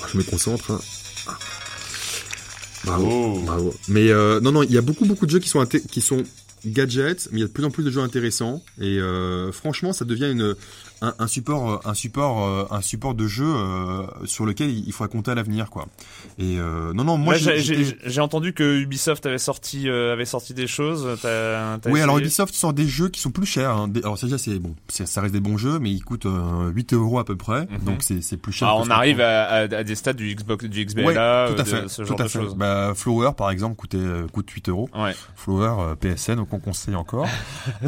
Oh, 0.00 0.06
je 0.12 0.18
me 0.18 0.22
concentre. 0.22 0.70
hein. 0.72 0.80
Ah. 1.26 1.38
Bravo, 2.84 3.06
Oh. 3.10 3.40
bravo. 3.44 3.74
Mais 3.88 4.10
euh, 4.10 4.40
non, 4.40 4.52
non, 4.52 4.62
il 4.62 4.72
y 4.72 4.78
a 4.78 4.82
beaucoup, 4.82 5.04
beaucoup 5.04 5.26
de 5.26 5.30
jeux 5.30 5.38
qui 5.38 5.48
sont 5.48 5.64
qui 5.66 6.00
sont 6.00 6.22
gadgets, 6.66 7.28
mais 7.32 7.38
il 7.38 7.40
y 7.42 7.44
a 7.44 7.48
de 7.48 7.52
plus 7.52 7.64
en 7.64 7.70
plus 7.70 7.84
de 7.84 7.90
jeux 7.90 8.00
intéressants. 8.00 8.62
Et 8.80 8.98
euh, 8.98 9.52
franchement, 9.52 9.92
ça 9.92 10.04
devient 10.04 10.30
une 10.30 10.54
un, 11.08 11.14
un 11.18 11.26
support, 11.26 11.70
euh, 11.70 11.78
un 11.84 11.94
support, 11.94 12.44
euh, 12.44 12.64
un 12.70 12.80
support 12.80 13.14
de 13.14 13.26
jeu 13.26 13.44
euh, 13.46 14.06
sur 14.24 14.46
lequel 14.46 14.70
il 14.70 14.92
faudra 14.92 15.08
compter 15.08 15.30
à 15.30 15.34
l'avenir, 15.34 15.70
quoi. 15.70 15.86
Et 16.38 16.58
euh, 16.58 16.92
non, 16.94 17.04
non, 17.04 17.16
moi, 17.18 17.34
j'ai- 17.36 18.20
entendu 18.20 18.52
que 18.54 18.80
Ubisoft 18.80 19.26
avait 19.26 19.38
sorti, 19.38 19.88
euh, 19.88 20.12
avait 20.12 20.24
sorti 20.24 20.54
des 20.54 20.66
choses. 20.66 21.06
Oui, 21.86 22.00
alors 22.00 22.18
Ubisoft 22.18 22.54
sort 22.54 22.72
des 22.72 22.86
jeux 22.88 23.08
qui 23.08 23.20
sont 23.20 23.30
plus 23.30 23.46
chers. 23.46 23.70
hein. 23.70 23.90
Alors 24.02 24.16
c'est 24.18 24.26
déjà 24.26 24.38
c'est 24.38 24.58
bon, 24.58 24.74
ça 24.88 25.20
reste 25.20 25.34
des 25.34 25.40
bons 25.40 25.56
jeux, 25.58 25.78
mais 25.78 25.90
ils 25.90 26.02
coûtent 26.04 26.26
euh, 26.26 26.70
8 26.70 26.94
euros 26.94 27.18
à 27.18 27.24
peu 27.24 27.36
près, 27.36 27.62
Mhm. 27.66 27.78
donc 27.84 28.02
c'est 28.02 28.36
plus 28.36 28.52
cher. 28.52 28.68
Ah, 28.68 28.76
on 28.76 28.88
arrive 28.90 29.20
à, 29.20 29.44
à, 29.44 29.58
à 29.62 29.84
des 29.84 29.94
stades 29.94 30.16
du 30.16 30.34
Xbox, 30.34 30.64
du 30.64 30.84
XBLA, 30.84 31.04
Ouais, 31.48 31.54
tout 31.54 31.60
à 31.60 31.64
de 31.64 31.68
fait, 31.68 31.88
ce 31.88 32.02
tout 32.02 32.08
genre 32.08 32.20
à 32.20 32.24
de 32.24 32.28
fait. 32.28 32.38
choses. 32.38 32.54
Bah, 32.54 32.92
Flower 32.94 33.30
par 33.36 33.50
exemple 33.50 33.76
coûtait 33.76 33.98
coûte 34.32 34.48
8 34.50 34.68
euros. 34.68 34.88
Ouais. 34.94 35.14
Flower 35.36 35.94
PSN, 36.00 36.36
donc 36.36 36.52
on 36.52 36.58
conseille 36.60 36.94
encore. 36.94 37.26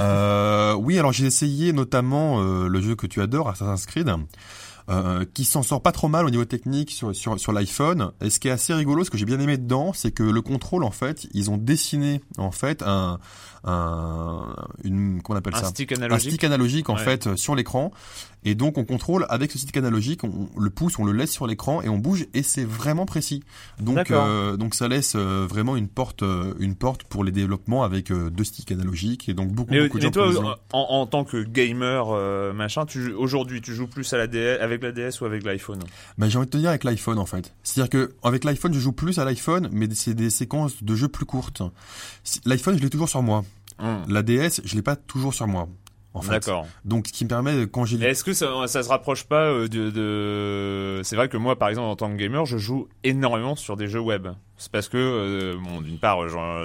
oui, 0.78 0.98
alors 0.98 1.12
j'ai 1.12 1.26
essayé 1.26 1.72
notamment 1.72 2.40
le 2.42 2.80
jeu 2.80 2.94
que 2.94 3.05
tu 3.06 3.20
adores, 3.20 3.48
Assassin's 3.48 3.86
Creed. 3.86 4.10
euh, 4.88 5.24
qui 5.34 5.44
s'en 5.44 5.62
sort 5.62 5.82
pas 5.82 5.92
trop 5.92 6.08
mal 6.08 6.26
au 6.26 6.30
niveau 6.30 6.44
technique 6.44 6.90
sur, 6.90 7.14
sur, 7.14 7.40
sur 7.40 7.52
l'iPhone. 7.52 8.12
Et 8.20 8.30
ce 8.30 8.38
qui 8.38 8.48
est 8.48 8.52
assez 8.52 8.72
rigolo, 8.72 9.04
ce 9.04 9.10
que 9.10 9.18
j'ai 9.18 9.24
bien 9.24 9.40
aimé 9.40 9.56
dedans, 9.56 9.92
c'est 9.92 10.12
que 10.12 10.22
le 10.22 10.42
contrôle, 10.42 10.84
en 10.84 10.90
fait, 10.90 11.26
ils 11.32 11.50
ont 11.50 11.56
dessiné, 11.56 12.20
en 12.38 12.52
fait, 12.52 12.82
un, 12.86 13.18
un 13.66 14.54
une, 14.84 15.20
comment 15.22 15.36
on 15.36 15.38
appelle 15.38 15.54
Un 15.54 15.60
ça? 15.62 15.66
stick 15.66 15.92
un 15.92 15.96
analogique. 15.96 16.30
stick 16.32 16.44
analogique 16.44 16.88
en 16.88 16.94
Ouais. 16.96 17.04
fait 17.04 17.26
euh, 17.26 17.36
sur 17.36 17.54
l'écran 17.54 17.90
Et 18.44 18.54
donc 18.54 18.78
on 18.78 18.84
contrôle 18.84 19.26
avec 19.28 19.50
ce 19.50 19.58
stick 19.58 19.76
analogique, 19.76 20.22
on, 20.22 20.48
le 20.58 20.70
pouce, 20.70 20.98
on 21.00 21.04
le 21.04 21.12
laisse 21.12 21.32
sur 21.32 21.46
l'écran 21.48 21.82
et 21.82 21.88
on 21.88 21.98
bouge 21.98 22.26
et 22.32 22.42
c'est 22.44 22.64
vraiment 22.64 23.04
précis. 23.06 23.42
Donc 23.80 24.10
euh, 24.12 24.56
donc 24.56 24.74
ça 24.76 24.86
laisse 24.86 25.14
euh, 25.16 25.46
vraiment 25.50 25.74
une 25.76 25.88
porte 25.88 26.22
euh, 26.22 26.54
une 26.60 26.76
porte 26.76 27.02
pour 27.04 27.24
les 27.24 27.32
développements 27.32 27.82
avec 27.82 28.12
deux 28.12 28.44
sticks 28.44 28.70
analogiques 28.70 29.28
et 29.28 29.34
donc 29.34 29.50
beaucoup 29.50 29.74
beaucoup 29.74 29.98
de 29.98 30.08
toi, 30.08 30.58
en, 30.72 30.78
en, 30.80 31.06
tant 31.06 31.24
que 31.24 31.42
gamer 31.42 32.54
machin, 32.54 32.86
tu 32.86 33.12
aujourd'hui 33.14 33.60
tu 33.60 33.74
joues 33.74 33.88
plus 33.88 34.12
à 34.12 34.16
la 34.18 34.26
DS, 34.28 34.58
avec 34.60 34.82
la 34.82 34.92
DS 34.92 35.20
ou 35.20 35.24
avec 35.24 35.42
l'iPhone? 35.44 35.80
Ben 36.18 36.28
j'ai 36.28 36.38
envie 36.38 36.46
de 36.46 36.50
te 36.52 36.56
dire 36.58 36.68
avec 36.70 36.84
l'iPhone 36.84 37.18
en 37.18 37.26
fait. 37.26 37.52
C'est-à-dire 37.64 37.90
que 37.90 38.14
avec 38.22 38.44
l'iPhone 38.44 38.72
je 38.72 38.78
joue 38.80 38.92
plus 38.92 39.18
à 39.18 39.24
l'iPhone 39.24 39.68
mais 39.72 39.88
c'est 39.94 40.14
des 40.14 40.30
séquences 40.30 40.84
de 40.84 40.94
jeux 40.94 41.08
plus 41.08 41.26
courtes. 41.26 41.62
L'iPhone 42.44 42.76
je 42.78 42.82
l'ai 42.82 42.90
toujours 42.90 43.08
sur 43.08 43.22
moi. 43.22 43.44
Hum. 43.78 44.04
La 44.08 44.22
DS 44.22 44.60
je 44.64 44.74
l'ai 44.74 44.82
pas 44.82 44.96
toujours 44.96 45.34
sur 45.34 45.46
moi. 45.46 45.68
D'accord. 46.28 46.66
Donc, 46.84 47.08
ce 47.08 47.12
qui 47.12 47.24
me 47.24 47.28
permet, 47.28 47.66
quand 47.66 47.84
j'ai... 47.84 48.02
Est-ce 48.02 48.24
que 48.24 48.32
ça, 48.32 48.66
ça 48.66 48.82
se 48.82 48.88
rapproche 48.88 49.24
pas 49.24 49.50
euh, 49.50 49.68
de... 49.68 49.90
de... 49.90 51.02
C'est 51.04 51.16
vrai 51.16 51.28
que 51.28 51.36
moi, 51.36 51.58
par 51.58 51.68
exemple, 51.68 51.88
en 51.88 51.96
tant 51.96 52.10
que 52.10 52.16
gamer, 52.16 52.46
je 52.46 52.58
joue 52.58 52.88
énormément 53.04 53.56
sur 53.56 53.76
des 53.76 53.86
jeux 53.86 54.00
web. 54.00 54.28
C'est 54.58 54.72
parce 54.72 54.88
que, 54.88 54.96
euh, 54.96 55.56
bon, 55.62 55.82
d'une 55.82 55.98
part, 55.98 56.18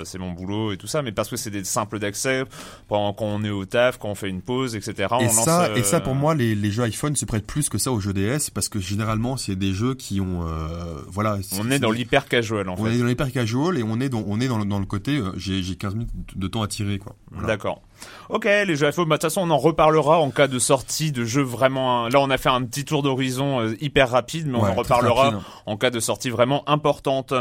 c'est 0.05 0.17
mon 0.17 0.31
boulot 0.31 0.71
et 0.71 0.77
tout 0.77 0.87
ça, 0.87 1.01
mais 1.01 1.11
parce 1.11 1.29
que 1.29 1.35
c'est 1.35 1.49
des 1.49 1.65
simples 1.65 1.99
d'accès 1.99 2.43
quand 2.87 3.15
on 3.19 3.43
est 3.43 3.49
au 3.49 3.65
taf, 3.65 3.97
quand 3.97 4.09
on 4.09 4.15
fait 4.15 4.29
une 4.29 4.41
pause, 4.41 4.75
etc. 4.75 5.13
Et 5.19 5.27
ça, 5.27 5.69
et 5.75 5.83
ça 5.83 5.99
pour 5.99 6.15
moi, 6.15 6.33
les, 6.33 6.55
les, 6.55 6.71
jeux 6.71 6.83
iPhone 6.83 7.15
se 7.15 7.25
prêtent 7.25 7.45
plus 7.45 7.67
que 7.69 7.77
ça 7.77 7.91
aux 7.91 7.99
jeux 7.99 8.13
DS 8.13 8.49
parce 8.53 8.69
que 8.69 8.79
généralement, 8.79 9.35
c'est 9.35 9.55
des 9.55 9.73
jeux 9.73 9.93
qui 9.93 10.21
ont, 10.21 10.47
euh, 10.47 11.01
voilà. 11.07 11.37
On 11.59 11.69
est, 11.69 11.79
dans 11.79 11.91
l'hyper 11.91 12.27
casual 12.27 12.69
en 12.69 12.73
on 12.73 12.75
fait. 12.77 12.83
On 12.83 12.87
est 12.87 12.97
dans 12.99 13.05
l'hyper 13.05 13.31
casual 13.31 13.77
et 13.77 13.83
on 13.83 13.99
est 13.99 14.09
dans, 14.09 14.23
on 14.25 14.39
est 14.39 14.47
dans, 14.47 14.63
dans 14.63 14.79
le 14.79 14.85
côté, 14.85 15.17
euh, 15.17 15.33
j'ai 15.35 15.61
15 15.75 15.95
minutes 15.95 16.09
de 16.35 16.47
temps 16.47 16.61
à 16.61 16.67
tirer 16.67 16.97
quoi. 16.97 17.15
D'accord. 17.45 17.81
Ok, 18.29 18.45
les 18.45 18.75
jeux 18.75 18.87
iPhone, 18.87 19.07
bah, 19.07 19.17
de 19.17 19.21
toute 19.21 19.29
façon, 19.29 19.41
on 19.41 19.51
en 19.51 19.57
reparlera 19.57 20.19
en 20.19 20.31
cas 20.31 20.47
de 20.47 20.59
sortie 20.59 21.11
de 21.11 21.25
jeux 21.25 21.43
vraiment. 21.43 22.07
Là, 22.07 22.19
on 22.19 22.29
a 22.29 22.37
fait 22.37 22.49
un 22.49 22.63
petit 22.63 22.85
tour 22.85 23.03
d'horizon 23.03 23.73
hyper 23.79 24.09
rapide, 24.09 24.47
mais 24.47 24.57
on 24.57 24.63
en 24.63 24.73
reparlera 24.73 25.41
en 25.65 25.77
cas 25.77 25.89
de 25.89 25.99
sortie 25.99 26.29
vraiment 26.29 26.67
importante. 26.69 27.33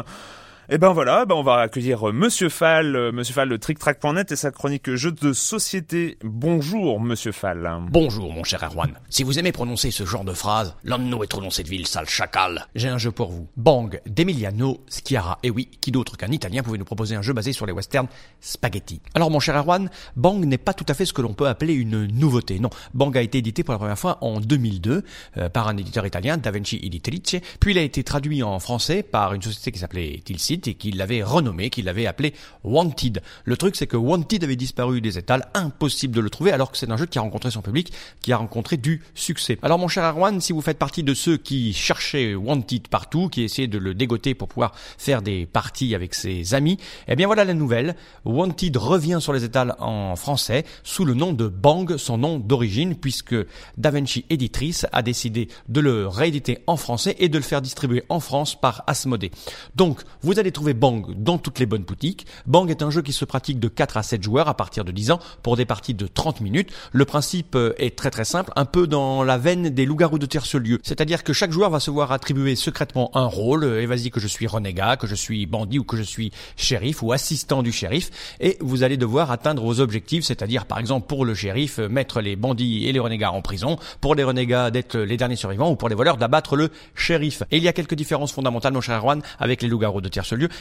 Et 0.70 0.74
eh 0.74 0.78
ben 0.78 0.92
voilà, 0.92 1.26
ben 1.26 1.34
on 1.34 1.42
va 1.42 1.56
accueillir 1.56 2.08
euh, 2.08 2.12
Monsieur 2.12 2.48
Fall, 2.48 2.94
euh, 2.94 3.10
Monsieur 3.10 3.34
Fall 3.34 3.48
de 3.48 3.56
TrickTrack.net 3.56 4.30
et 4.30 4.36
sa 4.36 4.52
chronique 4.52 4.94
jeux 4.94 5.10
de 5.10 5.32
société. 5.32 6.16
Bonjour 6.22 7.00
Monsieur 7.00 7.32
Fall. 7.32 7.68
Bonjour 7.90 8.32
mon 8.32 8.44
cher 8.44 8.62
Erwan. 8.62 8.92
Si 9.08 9.24
vous 9.24 9.40
aimez 9.40 9.50
prononcer 9.50 9.90
ce 9.90 10.06
genre 10.06 10.22
de 10.22 10.32
phrase, 10.32 10.76
l'un 10.84 11.00
de 11.00 11.02
nous 11.02 11.24
est 11.24 11.26
trop 11.26 11.42
cette 11.50 11.66
ville, 11.66 11.88
sale 11.88 12.08
chacal. 12.08 12.68
J'ai 12.76 12.86
un 12.86 12.98
jeu 12.98 13.10
pour 13.10 13.32
vous. 13.32 13.48
Bang 13.56 14.00
d'Emiliano 14.06 14.84
Schiara. 14.88 15.40
Et 15.42 15.50
oui, 15.50 15.68
qui 15.80 15.90
d'autre 15.90 16.16
qu'un 16.16 16.30
Italien 16.30 16.62
pouvait 16.62 16.78
nous 16.78 16.84
proposer 16.84 17.16
un 17.16 17.22
jeu 17.22 17.32
basé 17.32 17.52
sur 17.52 17.66
les 17.66 17.72
westerns 17.72 18.06
spaghetti? 18.40 19.00
Alors 19.16 19.32
mon 19.32 19.40
cher 19.40 19.56
Erwan, 19.56 19.90
Bang 20.14 20.44
n'est 20.44 20.56
pas 20.56 20.72
tout 20.72 20.86
à 20.88 20.94
fait 20.94 21.04
ce 21.04 21.12
que 21.12 21.20
l'on 21.20 21.34
peut 21.34 21.48
appeler 21.48 21.74
une 21.74 22.06
nouveauté. 22.06 22.60
Non, 22.60 22.70
Bang 22.94 23.18
a 23.18 23.22
été 23.22 23.38
édité 23.38 23.64
pour 23.64 23.72
la 23.72 23.78
première 23.78 23.98
fois 23.98 24.18
en 24.20 24.38
2002 24.38 25.02
euh, 25.36 25.48
par 25.48 25.66
un 25.66 25.76
éditeur 25.76 26.06
italien, 26.06 26.36
Da 26.36 26.52
Vinci 26.52 26.78
Editrice, 26.80 27.40
puis 27.58 27.72
il 27.72 27.78
a 27.78 27.82
été 27.82 28.04
traduit 28.04 28.44
en 28.44 28.60
français 28.60 29.02
par 29.02 29.34
une 29.34 29.42
société 29.42 29.72
qui 29.72 29.80
s'appelait 29.80 30.20
Et 30.66 30.74
qu'il 30.74 30.96
l'avait 30.96 31.22
renommé, 31.22 31.70
qu'il 31.70 31.86
l'avait 31.86 32.06
appelé 32.06 32.34
Wanted. 32.64 33.22
Le 33.44 33.56
truc, 33.56 33.76
c'est 33.76 33.86
que 33.86 33.96
Wanted 33.96 34.44
avait 34.44 34.56
disparu 34.56 35.00
des 35.00 35.18
étals, 35.18 35.48
impossible 35.54 36.14
de 36.14 36.20
le 36.20 36.30
trouver, 36.30 36.52
alors 36.52 36.70
que 36.70 36.76
c'est 36.76 36.90
un 36.90 36.96
jeu 36.96 37.06
qui 37.06 37.18
a 37.18 37.22
rencontré 37.22 37.50
son 37.50 37.62
public, 37.62 37.92
qui 38.20 38.32
a 38.32 38.36
rencontré 38.36 38.76
du 38.76 39.02
succès. 39.14 39.58
Alors 39.62 39.78
mon 39.78 39.88
cher 39.88 40.04
Arwan, 40.04 40.40
si 40.40 40.52
vous 40.52 40.60
faites 40.60 40.78
partie 40.78 41.02
de 41.02 41.14
ceux 41.14 41.36
qui 41.36 41.72
cherchaient 41.72 42.34
Wanted 42.34 42.88
partout, 42.88 43.28
qui 43.28 43.42
essayaient 43.42 43.68
de 43.68 43.78
le 43.78 43.94
dégoter 43.94 44.34
pour 44.34 44.48
pouvoir 44.48 44.72
faire 44.98 45.22
des 45.22 45.46
parties 45.46 45.94
avec 45.94 46.14
ses 46.14 46.54
amis, 46.54 46.78
eh 47.08 47.16
bien 47.16 47.26
voilà 47.26 47.44
la 47.44 47.54
nouvelle. 47.54 47.96
Wanted 48.24 48.76
revient 48.76 49.18
sur 49.20 49.32
les 49.32 49.44
étals 49.44 49.74
en 49.78 50.16
français 50.16 50.64
sous 50.82 51.04
le 51.04 51.14
nom 51.14 51.32
de 51.32 51.48
Bang, 51.48 51.96
son 51.96 52.18
nom 52.18 52.38
d'origine, 52.38 52.96
puisque 52.96 53.36
DaVinci 53.76 54.24
Editrice 54.30 54.86
a 54.92 55.02
décidé 55.02 55.48
de 55.68 55.80
le 55.80 56.06
rééditer 56.06 56.58
en 56.66 56.76
français 56.76 57.16
et 57.18 57.28
de 57.28 57.38
le 57.38 57.44
faire 57.44 57.62
distribuer 57.62 58.04
en 58.08 58.20
France 58.20 58.60
par 58.60 58.84
Asmodee. 58.86 59.30
Donc, 59.74 60.00
vous 60.22 60.38
allez 60.38 60.49
trouver 60.52 60.74
Bang 60.74 61.14
dans 61.16 61.38
toutes 61.38 61.58
les 61.58 61.66
bonnes 61.66 61.84
boutiques. 61.84 62.26
Bang 62.46 62.70
est 62.70 62.82
un 62.82 62.90
jeu 62.90 63.02
qui 63.02 63.12
se 63.12 63.24
pratique 63.24 63.60
de 63.60 63.68
4 63.68 63.96
à 63.96 64.02
7 64.02 64.22
joueurs 64.22 64.48
à 64.48 64.54
partir 64.54 64.84
de 64.84 64.92
10 64.92 65.12
ans 65.12 65.20
pour 65.42 65.56
des 65.56 65.64
parties 65.64 65.94
de 65.94 66.06
30 66.06 66.40
minutes. 66.40 66.70
Le 66.92 67.04
principe 67.04 67.54
euh, 67.54 67.72
est 67.78 67.96
très 67.96 68.10
très 68.10 68.24
simple, 68.24 68.52
un 68.56 68.64
peu 68.64 68.86
dans 68.86 69.22
la 69.22 69.38
veine 69.38 69.70
des 69.70 69.86
loups-garous 69.86 70.18
de 70.18 70.26
tierce-lieu. 70.26 70.80
C'est-à-dire 70.82 71.24
que 71.24 71.32
chaque 71.32 71.52
joueur 71.52 71.70
va 71.70 71.80
se 71.80 71.90
voir 71.90 72.12
attribuer 72.12 72.56
secrètement 72.56 73.10
un 73.14 73.26
rôle, 73.26 73.64
et 73.64 73.86
vas-y 73.86 74.10
que 74.10 74.20
je 74.20 74.28
suis 74.28 74.46
renégat, 74.46 74.96
que 74.96 75.06
je 75.06 75.14
suis 75.14 75.46
bandit 75.46 75.78
ou 75.78 75.84
que 75.84 75.96
je 75.96 76.02
suis 76.02 76.32
shérif 76.56 77.02
ou 77.02 77.12
assistant 77.12 77.62
du 77.62 77.72
shérif, 77.72 78.10
et 78.40 78.56
vous 78.60 78.82
allez 78.82 78.96
devoir 78.96 79.30
atteindre 79.30 79.62
vos 79.62 79.80
objectifs, 79.80 80.24
c'est-à-dire 80.24 80.66
par 80.66 80.78
exemple 80.78 81.06
pour 81.06 81.24
le 81.24 81.34
shérif, 81.34 81.78
euh, 81.78 81.88
mettre 81.88 82.20
les 82.20 82.36
bandits 82.36 82.86
et 82.86 82.92
les 82.92 83.00
renégats 83.00 83.32
en 83.32 83.42
prison, 83.42 83.78
pour 84.00 84.14
les 84.14 84.24
renégats 84.24 84.70
d'être 84.70 84.98
les 84.98 85.16
derniers 85.16 85.36
survivants 85.36 85.70
ou 85.70 85.76
pour 85.76 85.88
les 85.88 85.94
voleurs 85.94 86.16
d'abattre 86.16 86.56
le 86.56 86.70
shérif. 86.94 87.42
Et 87.50 87.56
il 87.56 87.62
y 87.62 87.68
a 87.68 87.72
quelques 87.72 87.94
différences 87.94 88.32
fondamentales, 88.32 88.72
mon 88.72 88.80
cher 88.80 88.98
Erwan, 88.98 89.22
avec 89.38 89.62
les 89.62 89.68
loups-garous 89.68 90.00
de 90.00 90.08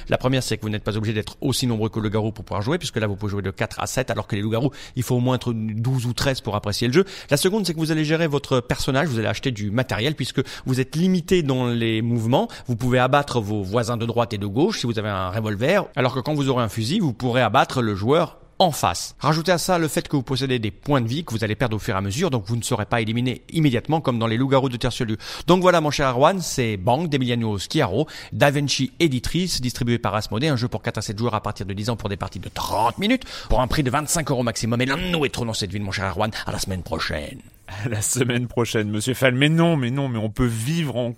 La 0.10 0.18
première, 0.18 0.44
c'est 0.44 0.58
que 0.58 0.64
vous 0.64 0.70
n'êtes 0.70 0.84
pas 0.84 0.98
obligé 0.98 1.14
d'être 1.14 1.38
aussi 1.42 1.68
nombreux 1.68 1.90
que 1.90 2.00
le 2.00 2.10
garou 2.10 2.32
pour 2.32 2.46
pouvoir 2.46 2.62
jouer, 2.62 2.78
puisque 2.78 2.98
là, 2.98 3.08
vous 3.08 3.16
pouvez 3.16 3.32
jouer 3.32 3.42
de 3.42 3.52
4 3.52 3.80
à 3.80 3.88
7, 3.88 4.12
alors 4.12 4.28
que 4.28 4.36
les 4.36 4.42
loups-garous, 4.42 4.72
il 4.96 5.04
faut 5.04 5.16
au 5.16 5.20
moins 5.20 5.36
être 5.36 5.54
12 5.54 6.06
ou 6.06 6.14
13 6.14 6.42
pour 6.42 6.56
apprécier 6.56 6.88
le 6.88 6.94
jeu. 6.94 7.06
La 7.30 7.38
seconde, 7.38 7.66
c'est 7.66 7.74
que 7.74 7.80
vous 7.80 7.92
allez 7.92 8.06
gérer 8.06 8.28
votre 8.28 8.60
personnage, 8.60 9.08
vous 9.08 9.20
allez 9.20 9.28
acheter 9.28 9.52
du 9.52 9.72
matériel, 9.72 10.16
puisque 10.16 10.42
vous 10.66 10.80
êtes 10.80 10.96
limité 10.96 11.44
dans 11.44 11.68
les 11.68 12.02
mouvements. 12.02 12.48
Vous 12.68 12.76
pouvez 12.76 13.00
abattre 13.00 13.40
vos 13.42 13.64
voisins 13.64 13.98
de 13.98 14.06
droite 14.06 14.34
et 14.34 14.38
de 14.38 14.48
gauche 14.48 14.80
si 14.80 14.86
vous 14.86 15.00
avez 15.00 15.10
un 15.10 15.30
revolver, 15.30 15.86
alors 15.96 16.14
que 16.14 16.20
quand 16.20 16.34
vous 16.34 16.50
aurez 16.50 16.64
un 16.64 16.70
fusil, 16.70 17.00
vous 17.00 17.14
pourrez 17.14 17.42
abattre 17.42 17.82
le 17.82 17.96
joueur 17.96 18.38
en 18.60 18.72
face. 18.72 19.16
Rajoutez 19.20 19.54
à 19.54 19.58
ça 19.58 19.78
le 19.78 19.88
fait 19.88 20.08
que 20.08 20.18
vous 20.18 20.22
possédez 20.22 20.60
des 20.60 20.70
points 20.70 21.00
de 21.00 21.08
vie 21.08 21.24
que 21.24 21.32
vous 21.32 21.46
allez 21.46 21.56
perdre 21.56 21.78
au 21.78 21.80
fur 21.80 21.96
et 21.96 21.98
à 21.98 22.02
mesure, 22.02 22.30
donc 22.30 22.44
vous 22.46 22.58
ne 22.58 22.62
serez 22.62 22.86
pas 22.86 23.00
éliminé 23.00 23.42
immédiatement 23.52 24.02
comme 24.02 24.20
dans 24.20 24.28
les 24.28 24.36
loups-garous 24.36 24.68
de 24.68 24.76
Tertiolu. 24.76 25.18
Donc 25.48 25.62
voilà 25.62 25.80
mon 25.80 25.92
cher 25.92 26.08
Arwan, 26.08 26.42
c'est 26.42 26.76
Bang 26.76 27.08
d'Emiliano 27.08 27.58
Schiaro, 27.58 28.08
DaVinci 28.34 28.92
Editrice, 29.00 29.62
distribué 29.62 29.98
par 29.98 30.14
Asmodee, 30.14 30.48
un 30.48 30.58
jeu 30.58 30.68
pour 30.68 30.82
4 30.82 30.98
à 30.98 31.02
7 31.02 31.18
joueurs 31.18 31.36
à 31.36 31.42
partir 31.42 31.66
de 31.66 31.74
10 31.74 31.92
ans 31.92 31.96
pour 31.96 32.10
des 32.10 32.18
parties 32.18 32.40
de 32.40 32.50
30 32.50 32.98
minutes, 32.98 33.24
pour 33.48 33.62
un 33.62 33.68
prix 33.68 33.84
de 33.84 33.90
25 33.90 34.30
euros 34.30 34.44
maximum. 34.44 34.82
Et 34.82 34.86
l'un 34.86 34.98
de 34.98 35.04
nous 35.04 35.24
est 35.24 35.30
trop 35.30 35.46
dans 35.46 35.54
cette 35.54 35.72
ville 35.72 35.82
mon 35.82 35.92
cher 35.92 36.06
Arwan, 36.06 36.32
à 36.46 36.52
la 36.52 36.60
semaine 36.60 36.84
prochaine. 36.84 37.40
À 37.68 37.88
la 37.88 38.02
semaine 38.02 38.48
prochaine, 38.48 38.90
monsieur 38.90 39.14
Fall. 39.14 39.36
Mais 39.36 39.48
non, 39.48 39.78
mais 39.78 39.92
non, 39.92 40.10
mais 40.10 40.20
on 40.20 40.30
peut 40.30 40.46
vivre 40.46 40.98
en 40.98 41.16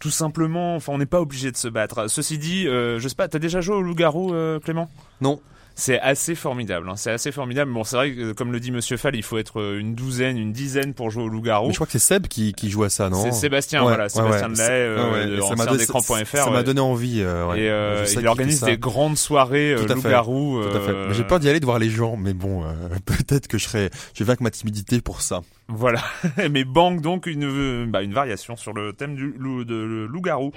tout 0.00 0.10
simplement, 0.10 0.74
enfin 0.74 0.92
on 0.92 0.98
n'est 0.98 1.06
pas 1.06 1.20
obligé 1.20 1.52
de 1.52 1.56
se 1.56 1.68
battre. 1.68 2.08
Ceci 2.08 2.36
dit, 2.36 2.66
euh, 2.66 2.98
je 2.98 3.08
sais 3.08 3.14
pas, 3.14 3.28
t'as 3.28 3.38
déjà 3.38 3.60
joué 3.60 3.76
au 3.76 3.80
loup-garou, 3.80 4.34
euh, 4.34 4.58
Clément? 4.60 4.90
Non 5.20 5.40
c'est 5.74 6.00
assez 6.00 6.34
formidable. 6.34 6.88
Hein. 6.88 6.94
C'est 6.96 7.10
assez 7.10 7.32
formidable. 7.32 7.72
Bon, 7.72 7.82
c'est 7.82 7.96
vrai 7.96 8.12
que, 8.12 8.32
comme 8.32 8.52
le 8.52 8.60
dit 8.60 8.70
Monsieur 8.70 8.96
Fall, 8.96 9.16
il 9.16 9.22
faut 9.22 9.38
être 9.38 9.60
euh, 9.60 9.80
une 9.80 9.94
douzaine, 9.94 10.38
une 10.38 10.52
dizaine 10.52 10.94
pour 10.94 11.10
jouer 11.10 11.24
au 11.24 11.28
loup-garou. 11.28 11.66
Mais 11.66 11.72
je 11.72 11.78
crois 11.78 11.86
que 11.86 11.92
c'est 11.92 11.98
Seb 11.98 12.28
qui, 12.28 12.52
qui 12.52 12.70
joue 12.70 12.84
à 12.84 12.90
ça, 12.90 13.10
non? 13.10 13.22
C'est 13.22 13.32
Sébastien, 13.32 13.82
voilà, 13.82 14.08
Sébastien 14.08 14.48
ouais, 14.48 14.56
euh, 14.68 15.40
Ça 15.40 16.50
m'a 16.50 16.62
donné 16.62 16.80
envie. 16.80 17.22
Euh, 17.22 17.54
et 17.54 17.68
euh, 17.70 18.06
il 18.16 18.26
organise 18.26 18.60
des 18.60 18.78
grandes 18.78 19.18
soirées 19.18 19.74
loup-garou. 19.74 20.62
J'ai 21.10 21.24
peur 21.24 21.40
d'y 21.40 21.48
aller 21.48 21.60
de 21.60 21.66
voir 21.66 21.78
les 21.78 21.90
gens, 21.90 22.16
mais 22.16 22.34
bon, 22.34 22.62
peut-être 23.04 23.48
que 23.48 23.58
je 23.58 23.64
serai, 23.64 23.90
je 24.14 24.22
vais 24.22 24.28
vaincre 24.28 24.42
ma 24.42 24.50
timidité 24.50 25.00
pour 25.00 25.22
ça. 25.22 25.40
Voilà. 25.68 26.02
mais 26.50 26.64
Bang 26.64 27.00
donc 27.00 27.26
une, 27.26 27.90
bah, 27.90 28.02
une 28.02 28.12
variation 28.12 28.56
sur 28.56 28.72
le 28.72 28.92
thème 28.92 29.16
du 29.16 29.34
loup, 29.38 29.64
de 29.64 30.06
loup-garou. 30.08 30.52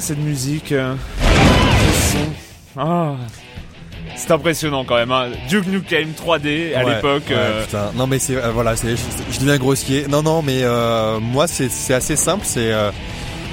Cette 0.00 0.18
musique. 0.18 0.72
Euh, 0.72 0.94
ah. 2.76 3.14
C'est 4.14 4.30
impressionnant 4.30 4.84
quand 4.84 4.96
même. 4.96 5.10
Hein. 5.10 5.28
Duke 5.48 5.66
Nukem 5.68 6.10
3D 6.12 6.74
à 6.74 6.84
l'époque. 6.84 7.24
Ouais, 7.28 7.36
euh. 7.36 7.64
putain. 7.64 7.92
Non 7.94 8.06
mais 8.06 8.18
c'est 8.18 8.36
euh, 8.36 8.50
voilà, 8.50 8.76
c'est 8.76 8.90
je, 8.90 9.02
je, 9.30 9.40
deviens 9.40 9.56
grossier. 9.56 10.06
Non 10.08 10.22
non 10.22 10.42
mais 10.42 10.64
moi 11.20 11.46
c'est 11.46 11.70
c'est 11.70 11.94
assez 11.94 12.16
simple. 12.16 12.44
C'est 12.44 12.72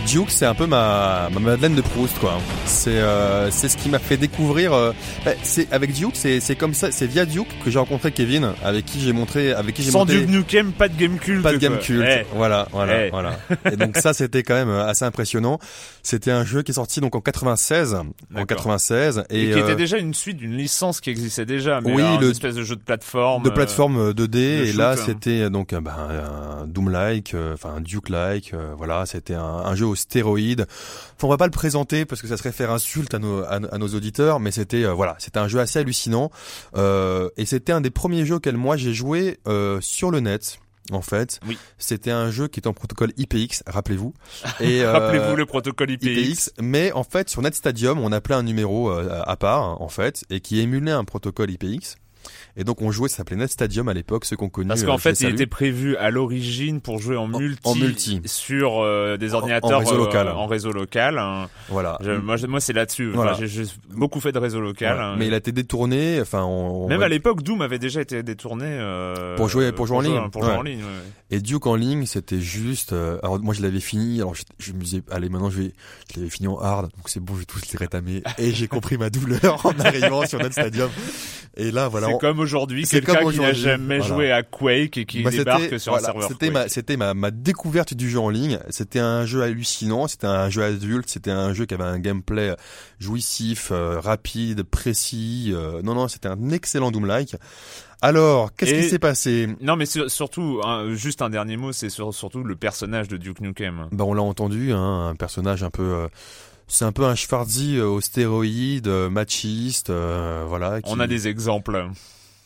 Duke, 0.07 0.31
c'est 0.31 0.45
un 0.45 0.53
peu 0.53 0.65
ma, 0.65 1.29
ma 1.31 1.39
Madeleine 1.39 1.75
de 1.75 1.81
Proust, 1.81 2.19
quoi. 2.19 2.37
C'est 2.65 2.97
euh, 2.97 3.49
c'est 3.51 3.69
ce 3.69 3.77
qui 3.77 3.89
m'a 3.89 3.99
fait 3.99 4.17
découvrir. 4.17 4.73
Euh, 4.73 4.91
bah, 5.23 5.31
c'est 5.43 5.71
avec 5.71 5.93
Duke, 5.93 6.15
c'est 6.15 6.39
c'est 6.41 6.55
comme 6.55 6.73
ça, 6.73 6.91
c'est 6.91 7.07
via 7.07 7.25
Duke 7.25 7.47
que 7.63 7.71
j'ai 7.71 7.79
rencontré 7.79 8.11
Kevin, 8.11 8.51
avec 8.63 8.85
qui 8.85 8.99
j'ai 8.99 9.13
montré, 9.13 9.53
avec 9.53 9.75
qui 9.75 9.83
j'ai 9.83 9.91
Sans 9.91 10.05
Duke 10.05 10.27
Nukem, 10.27 10.73
pas 10.73 10.89
de 10.89 10.97
game 10.97 11.17
culte. 11.17 11.41
Pas 11.41 11.53
de 11.53 11.57
game 11.57 11.79
culte. 11.79 12.05
Eh. 12.05 12.25
Voilà, 12.35 12.67
voilà, 12.71 13.05
eh. 13.05 13.09
voilà. 13.11 13.39
Et 13.71 13.77
donc 13.77 13.95
ça, 13.97 14.13
c'était 14.13 14.43
quand 14.43 14.55
même 14.55 14.69
euh, 14.69 14.85
assez 14.85 15.05
impressionnant. 15.05 15.57
C'était 16.01 16.31
un 16.31 16.43
jeu 16.43 16.63
qui 16.63 16.71
est 16.71 16.75
sorti 16.75 16.99
donc 16.99 17.15
en 17.15 17.21
96, 17.21 17.97
en 18.35 18.45
96, 18.45 19.23
et, 19.29 19.49
et 19.49 19.51
qui 19.53 19.59
était 19.59 19.75
déjà 19.75 19.97
une 19.97 20.13
suite 20.13 20.37
d'une 20.37 20.57
licence 20.57 20.99
qui 20.99 21.11
existait 21.11 21.45
déjà, 21.45 21.79
mais 21.79 21.93
oui, 21.93 22.03
une 22.03 22.29
espèce 22.29 22.55
de 22.55 22.63
jeu 22.63 22.75
de 22.75 22.81
plateforme. 22.81 23.43
De 23.43 23.49
plateforme 23.49 24.11
2D, 24.11 24.37
et 24.37 24.73
là, 24.73 24.97
c'était 24.97 25.49
donc 25.49 25.73
ben, 25.73 25.93
un 26.61 26.67
Doom-like, 26.67 27.35
enfin 27.53 27.75
un 27.77 27.81
Duke-like, 27.81 28.53
voilà, 28.77 29.05
c'était 29.05 29.35
un, 29.35 29.43
un 29.43 29.75
jeu 29.75 29.92
aux 29.93 29.95
stéroïdes. 29.95 30.65
Enfin, 31.15 31.27
on 31.27 31.29
va 31.29 31.37
pas 31.37 31.45
le 31.45 31.51
présenter 31.51 32.05
parce 32.05 32.21
que 32.21 32.27
ça 32.27 32.35
serait 32.37 32.51
faire 32.51 32.71
insulte 32.71 33.13
à 33.13 33.19
nos, 33.19 33.43
à, 33.43 33.59
nos 33.59 33.87
auditeurs, 33.87 34.39
mais 34.39 34.51
c'était 34.51 34.83
euh, 34.83 34.93
voilà, 34.93 35.15
c'était 35.19 35.39
un 35.39 35.47
jeu 35.47 35.59
assez 35.59 35.79
hallucinant 35.79 36.29
euh, 36.75 37.29
et 37.37 37.45
c'était 37.45 37.71
un 37.71 37.81
des 37.81 37.89
premiers 37.91 38.25
jeux 38.25 38.35
auxquels 38.35 38.57
moi 38.57 38.75
j'ai 38.77 38.93
joué 38.93 39.39
euh, 39.47 39.79
sur 39.81 40.11
le 40.11 40.19
net. 40.19 40.59
En 40.91 41.01
fait, 41.01 41.39
Oui. 41.47 41.57
c'était 41.77 42.11
un 42.11 42.29
jeu 42.29 42.49
qui 42.49 42.59
est 42.59 42.67
en 42.67 42.73
protocole 42.73 43.13
IPX, 43.15 43.63
rappelez-vous. 43.65 44.13
Et 44.59 44.81
euh, 44.83 44.91
Rappelez-vous 44.91 45.37
le 45.37 45.45
protocole 45.45 45.89
IPX. 45.91 46.05
IPX, 46.07 46.51
mais 46.59 46.91
en 46.91 47.05
fait 47.05 47.29
sur 47.29 47.41
Net 47.41 47.55
Stadium, 47.55 47.99
on 47.99 48.11
appelait 48.11 48.35
un 48.35 48.43
numéro 48.43 48.91
euh, 48.91 49.21
à 49.25 49.37
part 49.37 49.81
en 49.81 49.87
fait 49.87 50.25
et 50.29 50.41
qui 50.41 50.59
émulait 50.59 50.91
un 50.91 51.05
protocole 51.05 51.51
IPX. 51.51 51.95
Et 52.55 52.63
donc 52.63 52.81
on 52.81 52.91
jouait, 52.91 53.09
ça 53.09 53.17
s'appelait 53.17 53.35
Net 53.37 53.49
Stadium 53.51 53.87
à 53.89 53.93
l'époque, 53.93 54.25
ceux 54.25 54.35
qu'on 54.35 54.49
connus. 54.49 54.67
Parce 54.67 54.83
euh, 54.83 54.85
qu'en 54.85 54.97
fait, 54.99 55.19
il 55.21 55.29
était 55.29 55.47
prévu 55.47 55.95
à 55.97 56.11
l'origine 56.11 56.81
pour 56.81 56.99
jouer 56.99 57.17
en 57.17 57.27
multi, 57.27 57.59
en 57.67 57.73
multi. 57.75 58.21
sur 58.25 58.81
euh, 58.83 59.17
des 59.17 59.33
En- 59.33 59.37
en 59.37 59.41
ordinateurs 59.41 59.79
réseau 59.79 59.93
euh, 59.95 59.97
local. 60.05 60.27
en 60.29 60.45
réseau 60.45 60.71
local. 60.71 61.17
hein. 61.17 61.49
voilà. 61.69 61.97
Je- 62.01 62.11
moi, 62.11 62.35
moi, 62.47 62.59
c'est 62.59 62.73
là-dessus. 62.73 63.09
Voilà. 63.11 63.33
j'ai 63.39 63.47
j'ai 63.47 63.63
beaucoup 63.89 64.19
fait 64.19 64.31
de 64.31 64.37
réseau 64.39 64.61
local. 64.61 64.93
Voilà. 64.95 65.09
hein. 65.11 65.15
Mais 65.17 65.27
il 65.27 65.33
a 65.33 65.37
été 65.37 65.51
détourné, 65.51 66.19
enfin 66.21 66.43
on, 66.43 66.87
Même 66.87 67.01
à 67.01 67.07
l'époque, 67.07 67.41
Doom 67.41 67.61
avait 67.63 67.79
déjà 67.79 68.01
été 68.01 68.21
détourné 68.21 68.65
euh, 68.67 69.35
Pour 69.35 69.49
jouer- 69.49 69.71
pour 69.71 69.87
jouer 69.87 69.97
en 69.97 70.01
ligne. 70.01 70.29
Pour 70.31 70.43
jouer 70.43 70.51
Ouais. 70.53 70.57
en 70.59 70.63
ligne. 70.63 70.79
ouais. 70.81 71.11
Et 71.31 71.39
Duke 71.41 71.65
en 71.65 71.75
ligne, 71.75 72.05
c'était 72.05 72.39
juste. 72.39 72.93
euh, 72.93 73.17
alors 73.23 73.39
moi, 73.39 73.55
je 73.55 73.63
l'avais 73.63 73.79
fini. 73.79 74.17
Alors 74.19 74.35
je, 74.35 74.43
je 74.59 74.73
me 74.73 74.79
disais, 74.79 75.01
allez, 75.09 75.29
maintenant 75.29 75.49
je 75.49 75.61
vais, 75.63 75.71
je 76.13 76.19
l'avais 76.19 76.29
fini 76.29 76.47
en 76.47 76.59
hard, 76.59 76.91
donc 76.95 77.07
c'est 77.09 77.19
bon, 77.19 77.33
je 77.33 77.39
vais 77.39 77.45
tous 77.45 77.61
les 77.71 77.79
rétamer. 77.79 78.21
Et 78.37 78.51
j'ai 78.51 78.67
compris 78.67 78.99
ma 78.99 79.09
douleur 79.09 79.65
en 79.65 79.71
arrivant 79.79 80.23
sur 80.27 80.37
Net 80.37 80.51
Stadium. 80.51 80.89
Et 81.55 81.71
là, 81.71 81.87
voilà. 81.87 82.07
c'est 82.07 82.17
comme 82.19 82.42
aujourd'hui, 82.43 82.85
quelqu'un 82.85 83.29
qui 83.31 83.39
n'a 83.39 83.53
jamais 83.53 83.97
voilà. 83.99 84.13
joué 84.13 84.31
à 84.31 84.43
Quake 84.43 84.97
et 84.97 85.05
qui 85.05 85.23
Bah, 85.23 85.31
débarque 85.31 85.79
sur 85.79 85.93
voilà, 85.93 86.09
un 86.09 86.11
serveur 86.11 86.29
C'était 86.29 86.51
ma, 86.51 86.67
c'était 86.69 86.97
ma, 86.97 87.13
ma 87.15 87.31
découverte 87.31 87.93
du 87.93 88.09
jeu 88.09 88.19
en 88.19 88.29
ligne. 88.29 88.59
C'était 88.69 88.99
un 88.99 89.25
jeu 89.25 89.41
hallucinant. 89.41 90.07
C'était 90.07 90.27
un 90.27 90.49
jeu 90.49 90.63
adulte. 90.63 91.09
C'était 91.09 91.31
un 91.31 91.53
jeu 91.53 91.65
qui 91.65 91.73
avait 91.73 91.83
un 91.83 91.99
gameplay 91.99 92.55
jouissif, 92.99 93.69
euh, 93.71 93.99
rapide, 93.99 94.63
précis. 94.63 95.51
euh, 95.53 95.81
non, 95.81 95.95
non, 95.95 96.07
c'était 96.07 96.29
un 96.29 96.49
excellent 96.51 96.91
Doom-like. 96.91 97.35
Alors, 98.01 98.53
qu'est-ce 98.55 98.73
qui 98.73 98.89
s'est 98.89 98.99
passé? 98.99 99.47
Non, 99.61 99.75
mais 99.77 99.85
sur- 99.85 100.11
surtout, 100.11 100.59
hein, 100.65 100.93
juste 100.93 101.21
un 101.21 101.29
dernier 101.29 101.55
mot, 101.57 101.71
c'est 101.71 101.89
sur- 101.89 102.13
surtout 102.13 102.43
le 102.43 102.55
personnage 102.55 103.07
de 103.07 103.15
Duke 103.17 103.39
Nukem. 103.39 103.87
Ben 103.93 104.03
on 104.03 104.13
l'a 104.13 104.21
entendu, 104.23 104.73
hein, 104.73 105.07
un 105.09 105.15
personnage 105.15 105.63
un 105.63 105.69
peu, 105.69 105.83
euh, 105.83 106.07
c'est 106.67 106.83
un 106.83 106.91
peu 106.91 107.05
un 107.05 107.15
Schwarzy 107.15 107.77
euh, 107.77 107.85
aux 107.87 108.01
stéroïdes, 108.01 108.87
euh, 108.87 109.09
machiste, 109.09 109.89
euh, 109.89 110.43
voilà. 110.47 110.81
qui- 110.81 110.91
On 110.91 110.99
a 110.99 111.07
des 111.07 111.29
exemples. 111.29 111.87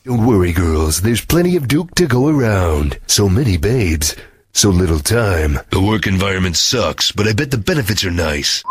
Don't 0.07 0.25
worry, 0.25 0.53
girls. 0.53 1.01
There's 1.01 1.19
plenty 1.19 1.57
of 1.57 1.67
Duke 1.67 1.93
to 1.95 2.07
go 2.07 2.29
around. 2.29 2.97
So 3.07 3.27
many 3.27 3.57
babes. 3.57 4.15
So 4.53 4.69
little 4.69 4.99
time. 4.99 5.59
The 5.71 5.81
work 5.81 6.07
environment 6.07 6.55
sucks, 6.55 7.11
but 7.11 7.27
I 7.27 7.33
bet 7.33 7.51
the 7.51 7.57
benefits 7.57 8.05
are 8.05 8.11
nice. 8.11 8.63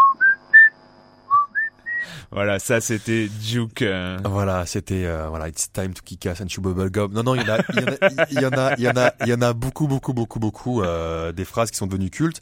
Voilà, 2.32 2.58
ça 2.58 2.80
c'était 2.80 3.28
Duke. 3.28 3.82
euh. 3.82 4.16
Voilà, 4.24 4.64
c'était 4.64 5.04
euh, 5.04 5.28
voilà, 5.28 5.48
it's 5.48 5.70
time 5.70 5.92
to 5.92 6.00
kick 6.02 6.24
ass 6.24 6.40
and 6.40 6.48
chew 6.48 6.62
bubble 6.62 6.88
gum. 6.90 7.12
Non, 7.12 7.22
non, 7.22 7.34
il 7.34 7.42
y 7.46 7.50
en 7.50 7.54
a, 7.54 7.58
il 7.68 7.80
y 7.80 7.84
en 7.84 7.86
a, 7.92 8.26
il 8.30 8.40
y 8.40 8.46
en 8.46 8.50
a, 8.56 8.74
il 8.78 8.84
y 8.84 8.88
en 8.88 8.96
a, 8.96 9.12
il 9.20 9.28
y 9.28 9.34
en 9.34 9.42
a 9.42 9.52
beaucoup, 9.52 9.86
beaucoup, 9.88 10.14
beaucoup, 10.14 10.38
beaucoup 10.40 10.80
euh, 10.82 11.32
des 11.32 11.44
phrases 11.44 11.70
qui 11.70 11.76
sont 11.76 11.86
devenues 11.86 12.08
cultes. 12.10 12.40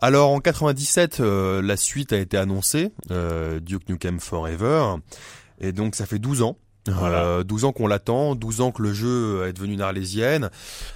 Alors 0.00 0.30
en 0.32 0.40
97, 0.40 1.20
euh, 1.20 1.62
la 1.62 1.76
suite 1.76 2.12
a 2.12 2.18
été 2.18 2.36
annoncée, 2.36 2.90
euh, 3.12 3.60
Duke 3.60 3.88
Nukem 3.88 4.18
Forever, 4.18 4.96
et 5.60 5.70
donc 5.70 5.94
ça 5.94 6.04
fait 6.04 6.18
12 6.18 6.42
ans. 6.42 6.58
Voilà. 6.86 7.24
Euh, 7.24 7.44
12 7.44 7.64
ans 7.64 7.72
qu'on 7.72 7.86
l'attend, 7.86 8.34
12 8.34 8.60
ans 8.60 8.70
que 8.70 8.82
le 8.82 8.92
jeu 8.92 9.46
est 9.46 9.52
devenu 9.54 9.72
une 9.74 9.80
arlésienne. 9.80 10.50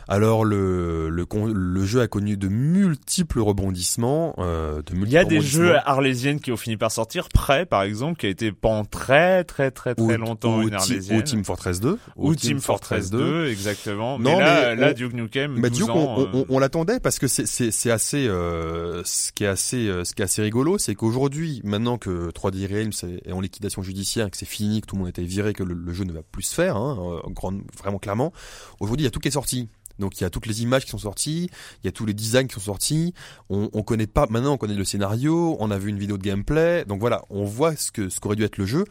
Alors 0.06 0.44
le 0.44 1.08
le, 1.08 1.26
le 1.52 1.84
jeu 1.86 2.00
a 2.02 2.08
connu 2.08 2.36
de 2.36 2.48
multiples 2.48 3.40
rebondissements, 3.40 4.34
euh, 4.38 4.82
de 4.86 4.92
multiples 4.94 5.08
Il 5.08 5.12
y 5.12 5.16
a 5.18 5.24
des 5.24 5.40
jeux 5.40 5.76
arlésiennes 5.86 6.40
qui 6.40 6.52
ont 6.52 6.56
fini 6.56 6.76
par 6.76 6.90
sortir. 6.92 7.28
Prêt, 7.28 7.64
par 7.66 7.82
exemple, 7.82 8.18
qui 8.20 8.26
a 8.26 8.28
été 8.28 8.52
pendant 8.52 8.84
très 8.84 9.44
très 9.44 9.70
très 9.70 9.94
très 9.94 10.04
Ou- 10.04 10.16
longtemps 10.18 10.58
ou 10.58 10.68
une 10.68 10.74
arlésienne. 10.74 11.18
ou 11.18 11.22
Team 11.22 11.44
Fortress 11.44 11.80
2, 11.80 11.98
Ou 12.16 12.34
Team 12.34 12.60
Fortress 12.60 13.10
2, 13.10 13.48
exactement. 13.48 14.18
mais 14.18 14.30
Non, 14.32 14.38
là, 14.38 14.74
mais 14.74 14.80
là 14.82 14.88
on- 14.90 14.94
Duke 14.94 15.12
Nukem, 15.14 15.60
12 15.60 15.70
Duke, 15.70 15.88
ans, 15.90 16.14
on, 16.18 16.22
on- 16.36 16.40
euh, 16.40 16.44
on 16.48 16.58
l'attendait 16.58 17.00
parce 17.00 17.18
que 17.18 17.26
c'est 17.28 17.46
c'est 17.46 17.70
c'est 17.70 17.90
assez 17.90 18.26
euh, 18.28 19.02
ce 19.04 19.32
qui 19.32 19.44
est 19.44 19.48
assez 19.48 19.88
euh, 19.88 20.04
ce 20.04 20.14
qui 20.14 20.22
est 20.22 20.24
assez 20.26 20.42
rigolo, 20.42 20.76
c'est 20.78 20.94
qu'aujourd'hui, 20.94 21.60
maintenant 21.64 21.98
que 21.98 22.30
3D 22.30 22.66
Realms 22.66 22.92
est, 23.24 23.32
en 23.32 23.40
liquidation 23.40 23.82
judiciaire, 23.82 24.30
que 24.30 24.36
c'est 24.36 24.44
fini, 24.46 24.80
que 24.80 24.86
tout 24.86 24.96
le 24.96 25.00
monde 25.00 25.08
été 25.08 25.22
viré, 25.22 25.52
que 25.54 25.62
le, 25.62 25.77
le 25.84 25.92
jeu 25.92 26.04
ne 26.04 26.12
va 26.12 26.22
plus 26.22 26.42
se 26.42 26.54
faire, 26.54 26.76
hein, 26.76 26.98
euh, 27.24 27.50
vraiment 27.78 27.98
clairement. 27.98 28.32
Aujourd'hui, 28.80 29.02
il 29.04 29.06
y 29.06 29.08
a 29.08 29.10
tout 29.10 29.20
qui 29.20 29.28
est 29.28 29.32
sorti. 29.32 29.68
Donc 29.98 30.20
il 30.20 30.22
y 30.22 30.24
a 30.24 30.30
toutes 30.30 30.46
les 30.46 30.62
images 30.62 30.84
qui 30.84 30.92
sont 30.92 30.98
sorties, 30.98 31.50
il 31.82 31.86
y 31.86 31.88
a 31.88 31.92
tous 31.92 32.06
les 32.06 32.14
designs 32.14 32.46
qui 32.46 32.54
sont 32.54 32.60
sortis. 32.60 33.14
On, 33.50 33.68
on 33.72 33.82
connaît 33.82 34.06
pas 34.06 34.28
maintenant, 34.30 34.52
on 34.52 34.56
connaît 34.56 34.76
le 34.76 34.84
scénario, 34.84 35.56
on 35.58 35.72
a 35.72 35.78
vu 35.78 35.88
une 35.90 35.98
vidéo 35.98 36.16
de 36.18 36.22
gameplay. 36.22 36.84
Donc 36.84 37.00
voilà, 37.00 37.22
on 37.30 37.44
voit 37.44 37.74
ce 37.74 37.90
que 37.90 38.08
ce 38.08 38.20
qu'aurait 38.20 38.36
dû 38.36 38.44
être 38.44 38.58
le 38.58 38.64
jeu. 38.66 38.84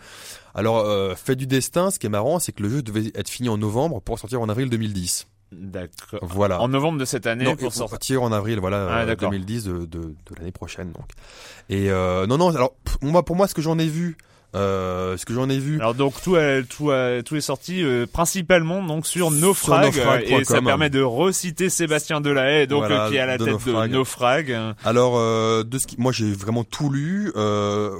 Alors 0.53 0.79
euh, 0.79 1.15
fait 1.15 1.37
du 1.37 1.47
destin, 1.47 1.91
ce 1.91 1.99
qui 1.99 2.07
est 2.07 2.09
marrant, 2.09 2.39
c'est 2.39 2.51
que 2.51 2.61
le 2.61 2.67
jeu 2.69 2.81
devait 2.81 3.09
être 3.15 3.29
fini 3.29 3.47
en 3.47 3.57
novembre 3.57 4.01
pour 4.01 4.19
sortir 4.19 4.41
en 4.41 4.49
avril 4.49 4.69
2010. 4.69 5.27
D'accord. 5.53 6.19
Voilà. 6.23 6.59
En 6.59 6.67
novembre 6.67 6.99
de 6.99 7.05
cette 7.05 7.25
année 7.25 7.45
Non, 7.45 7.55
pour 7.55 7.73
sortir. 7.73 8.21
en 8.21 8.33
avril, 8.33 8.59
voilà, 8.59 8.89
Ah, 8.91 8.99
euh, 9.03 9.05
d'accord. 9.05 9.29
2010 9.31 9.63
de, 9.63 9.71
de, 9.85 9.85
de 9.85 10.15
l'année 10.37 10.51
prochaine. 10.51 10.91
Donc. 10.91 11.07
Et 11.69 11.89
euh, 11.89 12.27
non, 12.27 12.37
non. 12.37 12.49
Alors 12.53 12.75
moi, 13.01 13.23
pour 13.23 13.37
moi, 13.37 13.47
ce 13.47 13.53
que 13.53 13.61
j'en 13.61 13.79
ai 13.79 13.87
vu, 13.87 14.17
euh, 14.55 15.17
ce 15.17 15.25
que 15.25 15.33
j'en 15.33 15.49
ai 15.49 15.59
vu, 15.59 15.75
Alors 15.79 15.93
donc 15.93 16.21
tout 16.21 16.35
a- 16.35 16.61
tout 16.63 16.89
tout 17.25 17.35
est 17.35 17.41
sorti 17.41 17.83
euh, 17.83 18.05
principalement 18.11 18.81
donc 18.83 19.05
sur 19.05 19.27
Sur 19.29 19.31
Naufrag, 19.39 19.85
naufrag.com. 19.93 20.39
et 20.39 20.43
ça 20.45 20.61
permet 20.61 20.89
de 20.89 21.01
reciter 21.01 21.69
Sébastien 21.69 22.21
Delahaye 22.21 22.65
donc 22.67 22.79
Voilà, 22.85 23.05
euh, 23.05 23.09
qui 23.09 23.15
est 23.15 23.19
à 23.19 23.25
la 23.25 23.37
tête 23.37 23.47
Naufrag. 23.47 23.89
de 23.91 23.95
Naufrag. 23.95 24.57
alors 24.85 25.17
euh, 25.17 25.63
de 25.63 25.77
ce 25.77 25.85
qui, 25.87 25.95
moi, 25.99 26.11
j'ai 26.11 26.31
vraiment 26.31 26.63
tout 26.63 26.89
lu. 26.89 27.31
Euh, 27.35 27.91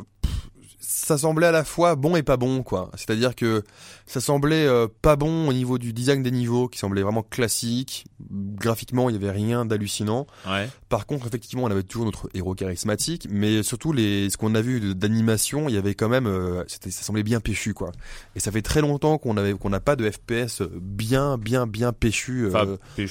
ça 0.80 1.18
semblait 1.18 1.48
à 1.48 1.52
la 1.52 1.64
fois 1.64 1.96
bon 1.96 2.16
et 2.16 2.24
pas 2.24 2.38
bon, 2.38 2.64
quoi. 2.64 2.92
C'est-à-dire 2.96 3.34
que 3.36 3.64
ça 4.08 4.22
semblait 4.22 4.66
euh, 4.66 4.88
pas 5.02 5.16
bon 5.16 5.48
au 5.48 5.54
niveau 5.54 5.78
du 5.78 5.94
design 5.94 6.24
des 6.24 6.32
niveaux, 6.32 6.68
qui 6.68 6.80
semblait 6.80 7.04
vraiment 7.04 7.24
classique. 7.24 8.06
Graphiquement, 8.32 9.10
il 9.10 9.14
y 9.14 9.20
avait 9.20 9.32
rien 9.32 9.66
d'hallucinant. 9.66 10.26
Ouais. 10.48 10.70
Par 10.90 11.06
contre, 11.06 11.28
effectivement, 11.28 11.64
on 11.66 11.72
avait 11.72 11.84
toujours 11.84 12.06
notre 12.06 12.30
héros 12.34 12.56
charismatique, 12.56 13.28
mais 13.30 13.62
surtout 13.64 13.94
les 13.94 14.30
ce 14.30 14.38
qu'on 14.38 14.56
a 14.56 14.62
vu 14.62 14.96
d'animation, 14.96 15.70
il 15.70 15.76
y 15.76 15.78
avait 15.78 15.94
quand 15.94 16.10
même, 16.10 16.28
euh, 16.28 16.64
c'était, 16.68 16.92
ça 16.92 17.04
semblait 17.04 17.24
bien 17.24 17.40
péchu, 17.40 17.74
quoi. 17.74 17.92
Et 18.36 18.40
ça 18.40 18.52
fait 18.52 18.62
très 18.62 18.82
longtemps 18.82 19.18
qu'on 19.18 19.38
avait, 19.38 19.54
qu'on 19.54 19.70
n'a 19.70 19.80
pas 19.80 19.96
de 19.96 20.10
FPS 20.10 20.62
bien, 20.82 21.38
bien, 21.38 21.68
bien 21.68 21.94
péchu. 21.94 22.46
euh, 22.46 22.50
Enfin, 22.50 22.66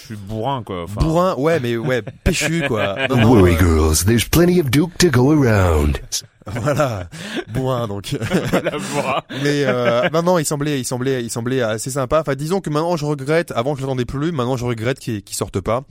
suis 0.06 0.16
bourrin 0.16 0.62
quoi. 0.62 0.84
Enfin, 0.84 1.00
bourrin, 1.00 1.34
ouais, 1.36 1.60
mais 1.60 1.76
ouais, 1.76 2.02
péchu, 2.24 2.64
quoi. 2.66 2.96
Non, 3.08 3.24
worry, 3.24 3.54
euh, 3.54 3.58
girls. 3.58 4.04
There's 4.06 4.28
plenty 4.28 4.60
of 4.60 4.70
Duke 4.70 4.96
to 4.98 5.10
go 5.10 5.32
around. 5.32 5.98
voilà, 6.46 7.08
bourrin, 7.52 7.88
donc. 7.88 8.12
la 8.52 8.70
bourrin. 8.78 9.22
Mais 9.42 9.64
euh, 9.66 10.08
non, 10.22 10.38
il 10.38 10.44
semblait, 10.44 10.80
il 10.80 10.84
semblait, 10.86 11.22
il 11.22 11.30
semblait 11.30 11.60
assez 11.60 11.90
sympa. 11.90 12.20
Enfin, 12.20 12.34
disons 12.34 12.60
que 12.60 12.70
maintenant, 12.70 12.96
je 12.96 13.04
regrette. 13.04 13.52
Avant, 13.52 13.74
je 13.74 13.80
l'attendais 13.80 14.04
plus. 14.04 14.32
Maintenant, 14.32 14.56
je 14.56 14.64
regrette 14.64 14.98
qu'il 14.98 15.22
qu'il 15.22 15.36
sorte 15.36 15.60
pas. 15.60 15.84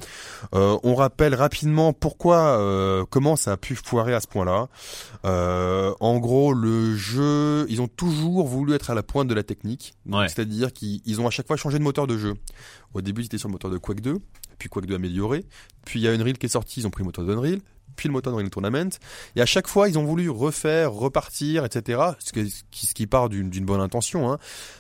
Euh, 0.54 0.78
on 0.84 0.96
rappelle 0.96 1.36
rapidement 1.36 1.94
pourquoi, 1.94 2.60
euh, 2.60 3.06
comment 3.10 3.36
ça 3.36 3.54
a 3.54 3.58
pu 3.58 3.76
foirer 3.76 4.14
à 4.14 4.20
ce 4.20 4.28
point-là. 4.28 4.68
Euh, 5.26 5.94
en 6.00 6.18
gros, 6.18 6.54
le 6.54 6.96
jeu, 6.96 7.66
ils 7.70 7.82
ont 7.82 7.88
toujours 7.88 8.48
voulu 8.48 8.74
être 8.74 8.90
à 8.90 8.96
la 8.96 9.04
pointe 9.04 9.28
de 9.28 9.34
la 9.34 9.44
technique. 9.44 9.94
Ouais. 10.10 10.28
C'est-à-dire 10.28 10.74
qu'ils 10.74 11.02
ils 11.06 11.22
ont 11.22 11.28
à 11.28 11.32
chaque 11.32 11.48
fois 11.48 11.58
changé 11.58 11.78
de 11.78 11.84
moteur 11.84 12.08
de 12.08 12.18
jeu. 12.18 12.34
Au 12.94 13.02
début, 13.02 13.22
ils 13.22 13.26
étaient 13.26 13.38
sur 13.38 13.50
le 13.50 13.54
moteur 13.54 13.72
de 13.72 13.78
Quake 13.78 14.02
2, 14.02 14.18
puis 14.58 14.70
Quake 14.70 14.86
2 14.86 14.96
amélioré. 14.96 15.46
Puis 15.86 16.00
il 16.00 16.04
y 16.04 16.08
a 16.08 16.12
Unreal 16.12 16.38
qui 16.38 16.46
est 16.46 16.50
sorti, 16.50 16.80
ils 16.82 16.88
ont 16.88 16.90
pris 16.90 17.04
le 17.04 17.06
moteur 17.06 17.26
d'Unreal. 17.26 17.60
Puis 17.96 18.08
le 18.10 18.14
moteur 18.14 18.34
d'Unreal 18.34 18.50
Tournament. 18.50 18.90
Et 19.36 19.42
à 19.42 19.46
chaque 19.46 19.68
fois, 19.68 19.90
ils 19.90 19.98
ont 19.98 20.04
voulu 20.06 20.30
refaire, 20.30 20.92
repartir, 20.92 21.66
etc. 21.66 22.02
Ce, 22.20 22.32
qui, 22.32 22.50
ce 22.88 22.94
qui 22.94 23.08
part 23.08 23.30
d'une 23.30 23.50
bonne 23.66 23.82
intention. 23.82 24.32
Hein. 24.32 24.38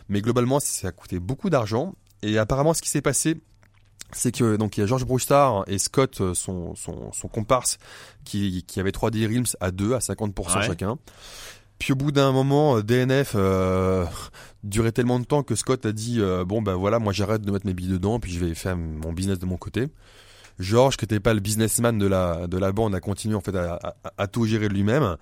Mais 0.10 0.22
globalement, 0.22 0.60
ça 0.60 0.90
a 0.90 0.92
coûté 0.92 1.20
beaucoup 1.20 1.50
d'argent. 1.50 1.94
Et 2.22 2.38
apparemment, 2.38 2.74
ce 2.74 2.82
qui 2.82 2.90
s'est 2.90 3.02
passé, 3.02 3.40
c'est 4.12 4.32
que 4.32 4.56
donc 4.56 4.78
il 4.78 4.82
y 4.82 4.84
a 4.84 4.88
George 4.88 5.06
Broussard 5.06 5.64
et 5.68 5.78
Scott, 5.78 6.22
euh, 6.22 6.34
son, 6.34 6.76
son, 6.76 7.12
son 7.12 7.28
comparse, 7.28 7.78
qui, 8.24 8.64
qui 8.68 8.80
avait 8.80 8.92
3D 8.92 9.28
Realms 9.28 9.46
à 9.60 9.72
deux, 9.72 9.94
à 9.94 10.00
50% 10.00 10.58
Ouais. 10.58 10.66
chacun. 10.66 10.98
Puis 11.80 11.94
au 11.94 11.96
bout 11.96 12.12
d'un 12.12 12.32
moment, 12.32 12.78
euh, 12.78 12.84
DNF 12.84 13.34
euh, 13.36 14.06
durait 14.64 14.92
tellement 14.92 15.20
de 15.20 15.26
temps 15.26 15.44
que 15.44 15.56
Scott 15.56 15.86
a 15.86 15.92
dit 15.92 16.20
euh, 16.20 16.46
bon 16.46 16.62
ben 16.62 16.76
voilà, 16.76 17.00
moi 17.00 17.14
j'arrête 17.14 17.42
de 17.42 17.52
mettre 17.52 17.66
mes 17.66 17.74
billes 17.74 17.90
dedans, 17.90 18.20
puis 18.20 18.32
je 18.32 18.40
vais 18.44 18.56
faire 18.56 18.78
mon 18.78 19.12
business 19.14 19.40
de 19.40 19.46
mon 19.46 19.58
côté. 19.58 19.88
George, 20.60 20.98
qui 20.98 21.04
n'était 21.04 21.20
pas 21.20 21.34
le 21.34 21.40
businessman 21.40 21.98
de 21.98 22.08
la 22.08 22.48
de 22.48 22.58
la 22.58 22.72
bande, 22.72 22.96
a 22.96 23.00
continué 23.00 23.36
en 23.36 23.42
fait 23.42 23.56
à, 23.56 23.76
à, 23.76 23.96
à 24.18 24.28
tout 24.28 24.46
gérer 24.46 24.70
lui-même. 24.70 25.18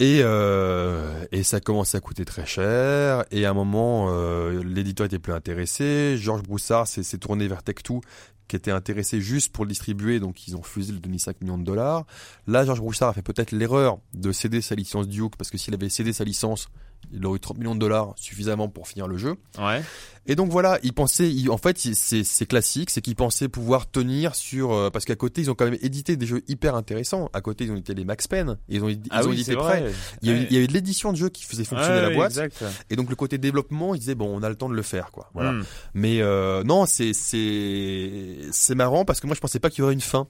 Et, 0.00 0.20
euh, 0.22 1.24
et 1.30 1.44
ça 1.44 1.60
commençait 1.60 1.96
à 1.96 2.00
coûter 2.00 2.24
très 2.24 2.46
cher. 2.46 3.24
Et 3.30 3.46
à 3.46 3.50
un 3.50 3.54
moment, 3.54 4.08
euh, 4.10 4.62
l'éditeur 4.64 5.06
était 5.06 5.20
plus 5.20 5.32
intéressé. 5.32 6.16
Georges 6.18 6.42
Broussard 6.42 6.88
s'est 6.88 7.04
s'est 7.04 7.18
tourné 7.18 7.46
vers 7.46 7.60
Tech2, 7.60 8.00
qui 8.48 8.56
était 8.56 8.72
intéressé 8.72 9.20
juste 9.20 9.52
pour 9.52 9.64
le 9.64 9.68
distribuer. 9.68 10.18
Donc 10.18 10.48
ils 10.48 10.56
ont 10.56 10.62
fusé 10.64 10.92
le 10.92 10.98
demi 10.98 11.20
5 11.20 11.40
millions 11.42 11.58
de 11.58 11.64
dollars. 11.64 12.06
Là, 12.48 12.64
Georges 12.64 12.80
Broussard 12.80 13.10
a 13.10 13.12
fait 13.12 13.22
peut-être 13.22 13.52
l'erreur 13.52 13.98
de 14.14 14.32
céder 14.32 14.60
sa 14.62 14.74
licence 14.74 15.06
Duke, 15.06 15.36
parce 15.36 15.50
que 15.50 15.58
s'il 15.58 15.74
avait 15.74 15.88
cédé 15.88 16.12
sa 16.12 16.24
licence, 16.24 16.68
Il 17.12 17.24
aurait 17.26 17.36
eu 17.36 17.40
30 17.40 17.58
millions 17.58 17.74
de 17.74 17.80
dollars 17.80 18.14
suffisamment 18.16 18.68
pour 18.68 18.88
finir 18.88 19.06
le 19.08 19.16
jeu. 19.16 19.34
Ouais. 19.58 19.82
Et 20.26 20.36
donc 20.36 20.50
voilà, 20.50 20.78
ils 20.82 20.94
pensaient, 20.94 21.30
ils- 21.30 21.50
en 21.50 21.58
fait, 21.58 21.76
c'est 21.78 22.24
c'est 22.24 22.46
classique, 22.46 22.88
c'est 22.88 23.02
qu'ils 23.02 23.14
pensaient 23.14 23.48
pouvoir 23.48 23.90
tenir 23.90 24.34
sur 24.34 24.72
euh, 24.72 24.88
parce 24.88 25.04
qu'à 25.04 25.16
côté 25.16 25.42
ils 25.42 25.50
ont 25.50 25.54
quand 25.54 25.66
même 25.66 25.76
édité 25.82 26.16
des 26.16 26.24
jeux 26.24 26.42
hyper 26.48 26.74
intéressants. 26.76 27.28
À 27.34 27.42
côté 27.42 27.64
ils 27.64 27.70
ont 27.72 27.76
été 27.76 27.92
les 27.94 28.06
Max 28.06 28.26
Payne, 28.26 28.56
ils 28.70 28.82
ont 28.82 28.88
ils 28.88 29.00
Ah 29.10 29.22
ont 29.22 29.28
oui, 29.28 29.34
édité. 29.34 29.52
Il 29.52 29.58
Ouais. 29.58 29.92
il 30.22 30.52
y 30.52 30.56
a 30.56 30.60
eu 30.60 30.66
de 30.66 30.72
l'édition 30.72 31.12
de 31.12 31.18
jeux 31.18 31.28
qui 31.28 31.44
faisait 31.44 31.64
fonctionner 31.64 31.96
Ouais, 31.96 32.08
la 32.08 32.10
boîte. 32.14 32.30
Exact. 32.38 32.64
Et 32.88 32.96
donc 32.96 33.10
le 33.10 33.16
côté 33.16 33.36
développement, 33.36 33.94
ils 33.94 33.98
disaient 33.98 34.14
bon, 34.14 34.34
on 34.34 34.42
a 34.42 34.48
le 34.48 34.56
temps 34.56 34.70
de 34.70 34.74
le 34.74 34.82
faire, 34.82 35.10
quoi. 35.10 35.28
Voilà. 35.34 35.52
Hmm. 35.52 35.64
Mais 35.92 36.22
euh, 36.22 36.64
non, 36.64 36.86
c'est 36.86 37.12
c'est 37.12 38.38
c'est 38.50 38.74
marrant 38.74 39.04
parce 39.04 39.20
que 39.20 39.26
moi 39.26 39.36
je 39.36 39.40
pensais 39.40 39.60
pas 39.60 39.68
qu'il 39.68 39.80
y 39.80 39.82
aurait 39.82 39.92
une 39.94 40.00
fin. 40.00 40.26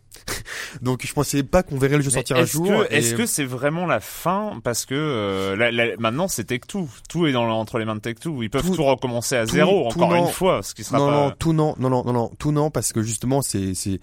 Donc 0.82 1.06
je 1.06 1.12
pensais 1.12 1.42
pas 1.42 1.62
qu'on 1.62 1.78
verrait 1.78 1.96
le 1.96 2.02
jeu 2.02 2.08
Mais 2.10 2.14
sortir 2.14 2.36
un 2.36 2.42
est-ce 2.42 2.52
jour. 2.52 2.66
que- 2.66 2.92
et- 2.92 2.98
Est-ce 2.98 3.14
que 3.14 3.26
c'est 3.26 3.44
vraiment 3.44 3.86
la 3.86 4.00
fin 4.00 4.60
Parce 4.64 4.84
que 4.86 4.94
euh, 4.94 5.56
la- 5.56 5.70
la- 5.70 5.96
maintenant 5.98 6.28
c'est 6.28 6.44
Tech 6.44 6.60
Two. 6.66 6.88
Tout 7.08 7.26
est 7.26 7.32
dans, 7.32 7.48
entre 7.48 7.78
les 7.78 7.84
mains 7.84 7.94
de 7.96 8.00
Tech 8.00 8.16
Two. 8.20 8.42
Ils 8.42 8.50
peuvent 8.50 8.62
tout, 8.64 8.76
Tout- 8.76 8.84
recommencer 8.84 9.36
à 9.36 9.46
tout- 9.46 9.52
zéro 9.54 9.88
tout 9.90 9.98
encore 10.02 10.10
non. 10.14 10.26
une 10.26 10.32
fois, 10.32 10.62
ce 10.62 10.74
qui 10.74 10.84
sera 10.84 10.98
non, 10.98 11.06
pas. 11.06 11.12
non, 11.12 11.30
tout 11.38 11.52
non, 11.52 11.74
non, 11.78 11.90
non, 11.90 12.04
non, 12.04 12.12
non, 12.12 12.30
tout 12.38 12.52
non, 12.52 12.70
parce 12.70 12.92
que 12.92 13.02
justement, 13.02 13.42
c'est, 13.42 13.74
c'est, 13.74 14.00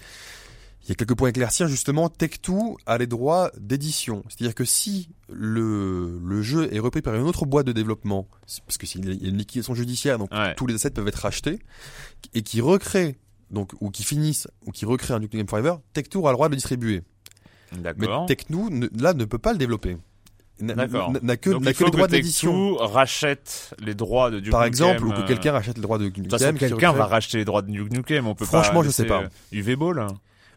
il 0.83 0.89
y 0.89 0.91
a 0.91 0.95
quelques 0.95 1.13
points 1.15 1.27
à 1.27 1.29
éclaircir. 1.29 1.67
Justement, 1.67 2.07
Tech2 2.07 2.75
a 2.87 2.97
les 2.97 3.05
droits 3.07 3.51
d'édition. 3.57 4.23
C'est-à-dire 4.29 4.55
que 4.55 4.65
si 4.65 5.09
le, 5.29 6.19
le 6.25 6.41
jeu 6.41 6.73
est 6.73 6.79
repris 6.79 7.01
par 7.03 7.13
une 7.15 7.21
autre 7.23 7.45
boîte 7.45 7.67
de 7.67 7.71
développement, 7.71 8.27
parce 8.65 8.77
que 8.79 8.87
s'il 8.87 9.05
y 9.05 9.25
a 9.25 9.29
une 9.29 9.37
liquidation 9.37 9.75
judiciaire, 9.75 10.17
donc 10.17 10.31
Ouais. 10.31 10.55
tous 10.55 10.65
les 10.67 10.73
assets 10.75 10.89
peuvent 10.91 11.07
être 11.07 11.15
rachetés, 11.21 11.59
et 12.33 12.41
qui 12.41 12.61
recréent, 12.61 13.13
donc, 13.51 13.71
ou 13.81 13.89
qui 13.91 14.03
finissent, 14.03 14.47
ou 14.65 14.71
qui 14.71 14.85
recréent 14.85 15.17
un 15.17 15.19
Duke 15.19 15.33
Nukem 15.33 15.47
Forever, 15.47 15.75
Tech2 15.93 16.17
aura 16.17 16.31
le 16.31 16.35
droit 16.35 16.47
de 16.47 16.53
le 16.53 16.57
distribuer. 16.57 17.01
Mais 17.73 17.79
D'accord. 17.79 18.25
Tech2, 18.27 18.69
ne- 18.69 18.87
là, 19.01 19.13
ne 19.13 19.25
peut 19.25 19.37
pas 19.37 19.51
le 19.53 19.57
développer. 19.57 19.97
N'a- 20.59 20.75
que, 21.37 21.49
Donc 21.49 21.61
il 21.63 21.67
que 21.71 21.73
faut 21.73 21.85
les 21.85 21.91
droits 21.91 22.07
que 22.07 22.11
d'édition. 22.11 22.51
Tech2 22.75 22.77
rachète 22.81 23.73
les 23.79 23.95
droits 23.95 24.29
de 24.29 24.39
Duke 24.39 24.51
Par 24.51 24.61
Nukem, 24.61 24.67
exemple, 24.89 25.05
ou 25.07 25.11
que 25.11 25.21
euh, 25.21 25.25
quelqu'un 25.27 25.51
rachète 25.53 25.77
le 25.77 25.81
droit 25.81 25.97
de 25.97 26.05
Duke 26.09 26.17
Nukem. 26.31 26.57
quelqu'un 26.57 26.91
va 26.91 27.05
racheter 27.05 27.37
les 27.39 27.45
droits 27.45 27.61
de 27.63 27.71
Duke 27.71 27.91
Nukem. 27.91 28.27
On 28.27 28.35
peut 28.35 28.45
Franchement, 28.45 28.81
pas 28.81 28.85
je 28.85 28.91
sais 28.91 29.05
pas. 29.05 29.23
euh, 29.23 29.29
UV 29.51 29.75
Ball. 29.75 30.05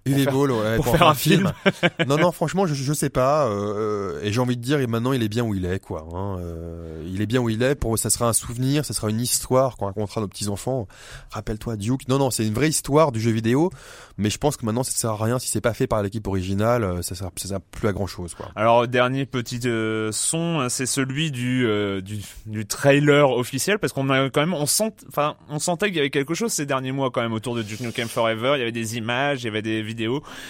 Il 0.07 0.21
est 0.21 0.31
beau, 0.31 0.47
ouais, 0.47 0.77
pour 0.77 0.87
faire 0.89 1.09
un 1.09 1.15
film. 1.15 1.53
non, 2.07 2.19
non, 2.19 2.31
franchement, 2.33 2.67
je, 2.67 2.75
je 2.75 2.93
sais 2.93 3.11
pas. 3.11 3.47
euh, 3.49 4.21
et 4.23 4.33
j'ai 4.33 4.41
envie 4.41 4.57
de 4.57 4.63
dire, 4.63 4.81
et 4.81 4.87
maintenant, 4.87 5.13
il 5.13 5.23
est 5.23 5.29
bien 5.29 5.45
où 5.45 5.55
il 5.55 5.65
est, 5.65 5.79
quoi. 5.81 6.07
Hein, 6.13 6.39
euh, 6.41 7.03
il 7.07 7.23
est 7.23 7.27
bien 7.27 7.41
où 7.41 7.49
il 7.49 7.63
est. 7.63 7.75
Pour 7.75 7.99
ça 7.99 8.11
sera 8.11 8.29
un 8.29 8.33
souvenir, 8.35 8.85
ça 8.85 8.93
sera 8.93 9.09
une 9.09 9.21
histoire 9.21 9.77
qu'on 9.77 9.87
racontera 9.87 10.21
à 10.21 10.23
nos 10.23 10.29
petits 10.29 10.49
enfants. 10.49 10.87
Rappelle-toi, 11.31 11.77
Duke. 11.77 12.07
Non, 12.09 12.19
non, 12.19 12.31
c'est 12.31 12.47
une 12.47 12.55
vraie 12.55 12.69
histoire 12.69 13.13
du 13.13 13.21
jeu 13.21 13.31
vidéo. 13.31 13.71
Mais 14.19 14.31
je 14.31 14.39
pense 14.39 14.57
que 14.57 14.65
maintenant, 14.67 14.85
ça 14.85 14.93
sert 14.93 15.11
à 15.11 15.25
rien 15.25 15.39
si 15.39 15.49
c'est 15.49 15.61
pas 15.61 15.75
fait 15.75 15.87
par 15.87 16.03
l'équipe 16.03 16.27
originale. 16.27 16.85
euh, 16.85 17.03
Ça 17.03 17.15
sert, 17.15 17.31
ça 17.37 17.49
sert 17.49 17.61
plus 17.61 17.89
à 17.89 17.93
grand 17.93 18.07
chose, 18.07 18.35
quoi. 18.35 18.51
Alors 18.57 18.87
dernier 18.87 19.27
petit 19.27 19.61
euh, 19.65 20.11
son, 20.13 20.61
hein, 20.61 20.69
c'est 20.69 20.87
celui 20.87 21.31
du, 21.31 21.67
euh, 21.67 22.01
du 22.01 22.19
du 22.47 22.67
trailer 22.67 23.31
officiel 23.31 23.79
parce 23.79 23.93
qu'on 23.93 24.11
a 24.11 24.29
quand 24.31 24.41
même 24.41 24.55
on 24.55 24.67
sent 24.67 24.93
enfin 25.09 25.37
on 25.49 25.59
sentait 25.59 25.87
qu'il 25.87 25.97
y 25.97 26.01
avait 26.01 26.11
quelque 26.11 26.35
chose 26.35 26.53
ces 26.53 26.67
derniers 26.67 26.93
mois 26.93 27.11
quand 27.11 27.23
même 27.23 27.33
autour 27.33 27.55
de 27.55 27.63
Duke 27.63 27.81
Nukem 27.81 28.09
Forever, 28.09 28.53
il 28.57 28.59
y 28.59 28.63
avait 28.63 28.73
des 28.73 28.97
images, 28.97 29.43
il 29.43 29.47
y 29.47 29.49
avait 29.49 29.63
des 29.63 29.83
vidéos 29.83 29.94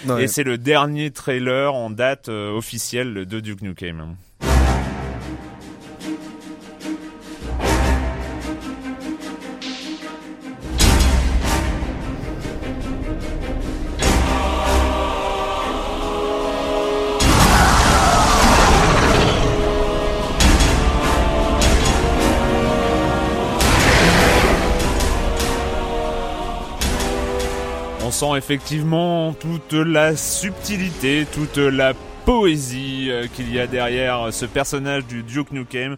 Ouais. 0.07 0.25
et 0.25 0.29
c'est 0.29 0.45
le 0.45 0.59
dernier 0.59 1.11
trailer 1.11 1.75
en 1.75 1.91
date 1.91 2.29
euh, 2.29 2.51
officielle 2.51 3.27
de 3.27 3.41
Duke 3.41 3.63
Nukem. 3.63 4.17
Sent 28.15 28.37
effectivement 28.37 29.33
toute 29.33 29.73
la 29.73 30.15
subtilité, 30.15 31.27
toute 31.33 31.57
la 31.57 31.95
poésie 32.25 33.09
euh, 33.11 33.27
qu'il 33.27 33.53
y 33.53 33.59
a 33.59 33.67
derrière 33.67 34.33
ce 34.33 34.47
personnage 34.47 35.05
du 35.07 35.25
Duke 35.25 35.51
Nukem. 35.51 35.97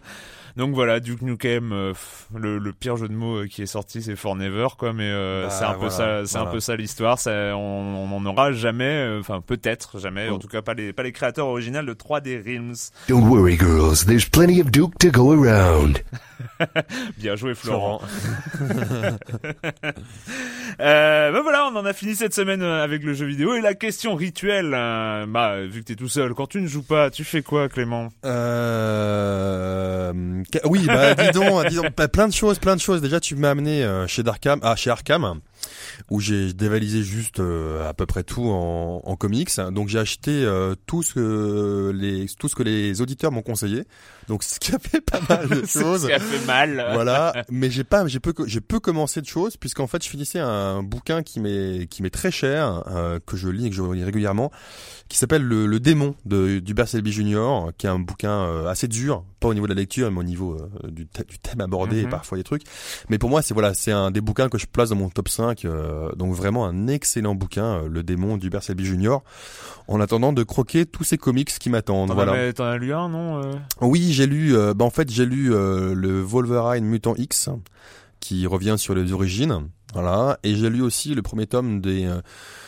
Donc 0.57 0.73
voilà, 0.73 0.99
Duke 0.99 1.21
Nukem, 1.21 1.71
euh, 1.71 1.93
le, 2.35 2.57
le 2.57 2.73
pire 2.73 2.97
jeu 2.97 3.07
de 3.07 3.13
mots 3.13 3.43
euh, 3.43 3.47
qui 3.47 3.61
est 3.61 3.67
sorti, 3.67 4.01
c'est 4.01 4.15
For 4.15 4.35
Never, 4.35 4.67
quoi. 4.77 4.91
Mais 4.91 5.03
euh, 5.07 5.43
Bah, 5.43 5.49
c'est 5.51 5.63
un 5.65 5.73
peu 5.73 5.77
voilà, 5.87 5.91
ça, 5.91 6.25
c'est 6.25 6.35
un 6.37 6.39
voilà. 6.39 6.51
peu 6.53 6.59
ça 6.59 6.75
l'histoire. 6.75 7.17
On 7.27 8.07
n'en 8.19 8.25
aura 8.25 8.51
jamais, 8.51 8.83
euh, 9.07 9.19
enfin 9.19 9.39
peut-être 9.45 9.99
jamais. 9.99 10.27
En 10.29 10.35
Oh. 10.35 10.37
tout 10.39 10.47
cas, 10.47 10.61
pas 10.63 10.73
les 10.73 10.93
pas 10.93 11.03
les 11.03 11.11
créateurs 11.11 11.47
originaux 11.47 11.83
de 11.83 11.93
3D 11.93 12.43
Realms. 12.43 12.73
Don't 13.07 13.27
worry, 13.29 13.55
girls. 13.57 14.03
There's 14.05 14.25
plenty 14.27 14.59
of 14.59 14.71
Duke 14.71 14.97
to 14.99 15.09
go 15.11 15.31
around. 15.31 15.99
Bien 17.19 17.35
joué, 17.35 17.53
Florent. 17.53 18.01
Euh, 20.79 21.31
ben 21.31 21.41
voilà, 21.41 21.67
on 21.71 21.75
en 21.75 21.85
a 21.85 21.93
fini 21.93 22.15
cette 22.15 22.35
semaine 22.35 22.61
avec 22.61 23.01
le 23.03 23.13
jeu 23.13 23.25
vidéo 23.25 23.55
et 23.55 23.61
la 23.61 23.73
question 23.73 24.13
rituelle. 24.15 24.73
euh, 24.75 25.25
bah, 25.27 25.61
vu 25.65 25.79
que 25.81 25.85
t'es 25.87 25.95
tout 25.95 26.07
seul, 26.09 26.35
quand 26.35 26.45
tu 26.45 26.61
ne 26.61 26.67
joues 26.67 26.83
pas, 26.83 27.09
tu 27.09 27.23
fais 27.23 27.41
quoi, 27.41 27.67
Clément? 27.67 28.09
Euh... 28.25 30.13
Oui, 30.65 30.85
bah 30.87 31.13
dis 31.13 31.31
donc, 31.31 31.67
dis 31.67 31.75
donc, 31.75 31.91
plein 31.91 32.27
de 32.27 32.33
choses, 32.33 32.59
plein 32.59 32.75
de 32.75 32.81
choses. 32.81 33.01
Déjà, 33.01 33.19
tu 33.19 33.35
m'as 33.35 33.51
amené 33.51 33.83
euh, 33.83 34.07
chez 34.07 34.23
Darkham, 34.23 34.59
ah 34.63 34.75
chez 34.75 34.89
Arkham, 34.89 35.39
où 36.09 36.19
j'ai 36.19 36.53
dévalisé 36.53 37.03
juste 37.03 37.39
euh, 37.39 37.87
à 37.89 37.93
peu 37.93 38.05
près 38.05 38.23
tout 38.23 38.45
en, 38.49 39.01
en 39.03 39.15
comics. 39.15 39.49
Donc 39.71 39.87
j'ai 39.89 39.99
acheté 39.99 40.31
euh, 40.43 40.75
tout 40.85 41.03
ce 41.03 41.13
que 41.13 41.91
les 41.95 42.25
tout 42.39 42.47
ce 42.49 42.55
que 42.55 42.63
les 42.63 43.01
auditeurs 43.01 43.31
m'ont 43.31 43.41
conseillé. 43.41 43.83
Donc 44.27 44.43
ce 44.47 44.59
qui 44.59 44.73
a 44.73 44.79
fait 44.79 45.01
pas 45.01 45.19
mal 45.29 45.47
de 45.49 45.65
choses. 45.65 46.01
ce 46.03 46.07
qui 46.07 46.13
a 46.13 46.19
fait 46.19 46.45
mal. 46.45 46.85
Voilà, 46.97 47.43
mais 47.51 47.69
j'ai 47.69 47.83
pas, 47.83 48.07
j'ai 48.07 48.19
peu, 48.19 48.33
j'ai 48.45 48.61
peu 48.61 48.79
commencé 48.79 49.21
de 49.21 49.27
choses 49.27 49.55
puisqu'en 49.57 49.87
fait 49.87 50.03
je 50.03 50.09
finissais 50.09 50.39
un 50.39 50.81
bouquin 50.83 51.21
qui 51.21 51.39
m'est, 51.39 51.87
qui 51.87 52.01
m'est 52.01 52.09
très 52.09 52.31
cher, 52.31 52.83
euh, 52.87 53.19
que 53.25 53.37
je 53.37 53.49
lis 53.49 53.67
et 53.67 53.69
que 53.69 53.75
je 53.75 53.81
relis 53.81 54.03
régulièrement, 54.03 54.51
qui 55.09 55.17
s'appelle 55.17 55.43
le, 55.43 55.65
le 55.67 55.79
démon 55.79 56.15
de 56.25 56.59
d'Hubert 56.59 56.87
Selby 56.87 57.11
Jr., 57.11 57.67
qui 57.77 57.85
est 57.85 57.89
un 57.89 57.99
bouquin 57.99 58.31
euh, 58.31 58.67
assez 58.67 58.87
dur, 58.87 59.23
pas 59.39 59.49
au 59.49 59.53
niveau 59.53 59.67
de 59.67 59.73
la 59.73 59.79
lecture, 59.79 60.09
mais 60.11 60.19
au 60.19 60.23
niveau 60.23 60.55
euh, 60.55 60.89
du 60.89 61.05
thème 61.07 61.61
abordé 61.61 61.99
et 61.99 62.03
Mhm. 62.03 62.09
parfois 62.09 62.37
des 62.37 62.43
trucs. 62.43 62.63
Mais 63.09 63.17
pour 63.17 63.29
moi 63.29 63.41
c'est 63.41 63.53
voilà, 63.53 63.73
c'est 63.73 63.91
un 63.91 64.09
des 64.11 64.21
bouquins 64.21 64.49
que 64.49 64.57
je 64.57 64.65
place 64.65 64.89
dans 64.89 64.95
mon 64.95 65.09
top 65.09 65.29
5, 65.29 65.46
euh, 65.65 66.11
donc 66.15 66.33
vraiment 66.33 66.65
un 66.65 66.87
excellent 66.87 67.35
bouquin, 67.35 67.83
euh, 67.83 67.87
le 67.89 68.03
démon 68.03 68.37
d'Hubert 68.37 68.63
Selby 68.63 68.85
Jr. 68.85 69.17
En 69.87 69.99
attendant 70.01 70.33
de 70.33 70.43
croquer 70.43 70.85
tous 70.85 71.03
ces 71.03 71.17
comics 71.17 71.49
qui 71.49 71.69
m'attendent. 71.69 72.09
T'en 72.09 72.15
Voilà. 72.15 72.53
t'en 72.53 72.65
as 72.65 72.77
lu 72.77 72.93
un, 72.93 73.09
non 73.09 73.41
euh 73.43 73.51
Oui, 73.81 74.11
j'ai 74.11 74.25
lu. 74.27 74.53
bah 74.75 74.85
en 74.85 74.89
fait, 74.89 75.09
j'ai 75.09 75.25
lu 75.25 75.49
le 75.49 76.21
Wolverine 76.21 76.85
Mutant 76.85 77.15
X, 77.15 77.49
qui 78.19 78.45
revient 78.47 78.75
sur 78.77 78.95
les 78.95 79.13
origines. 79.13 79.69
Voilà, 79.93 80.37
et 80.43 80.55
j'ai 80.55 80.69
lu 80.69 80.81
aussi 80.81 81.15
le 81.15 81.21
premier 81.21 81.47
tome 81.47 81.79
des 81.79 82.09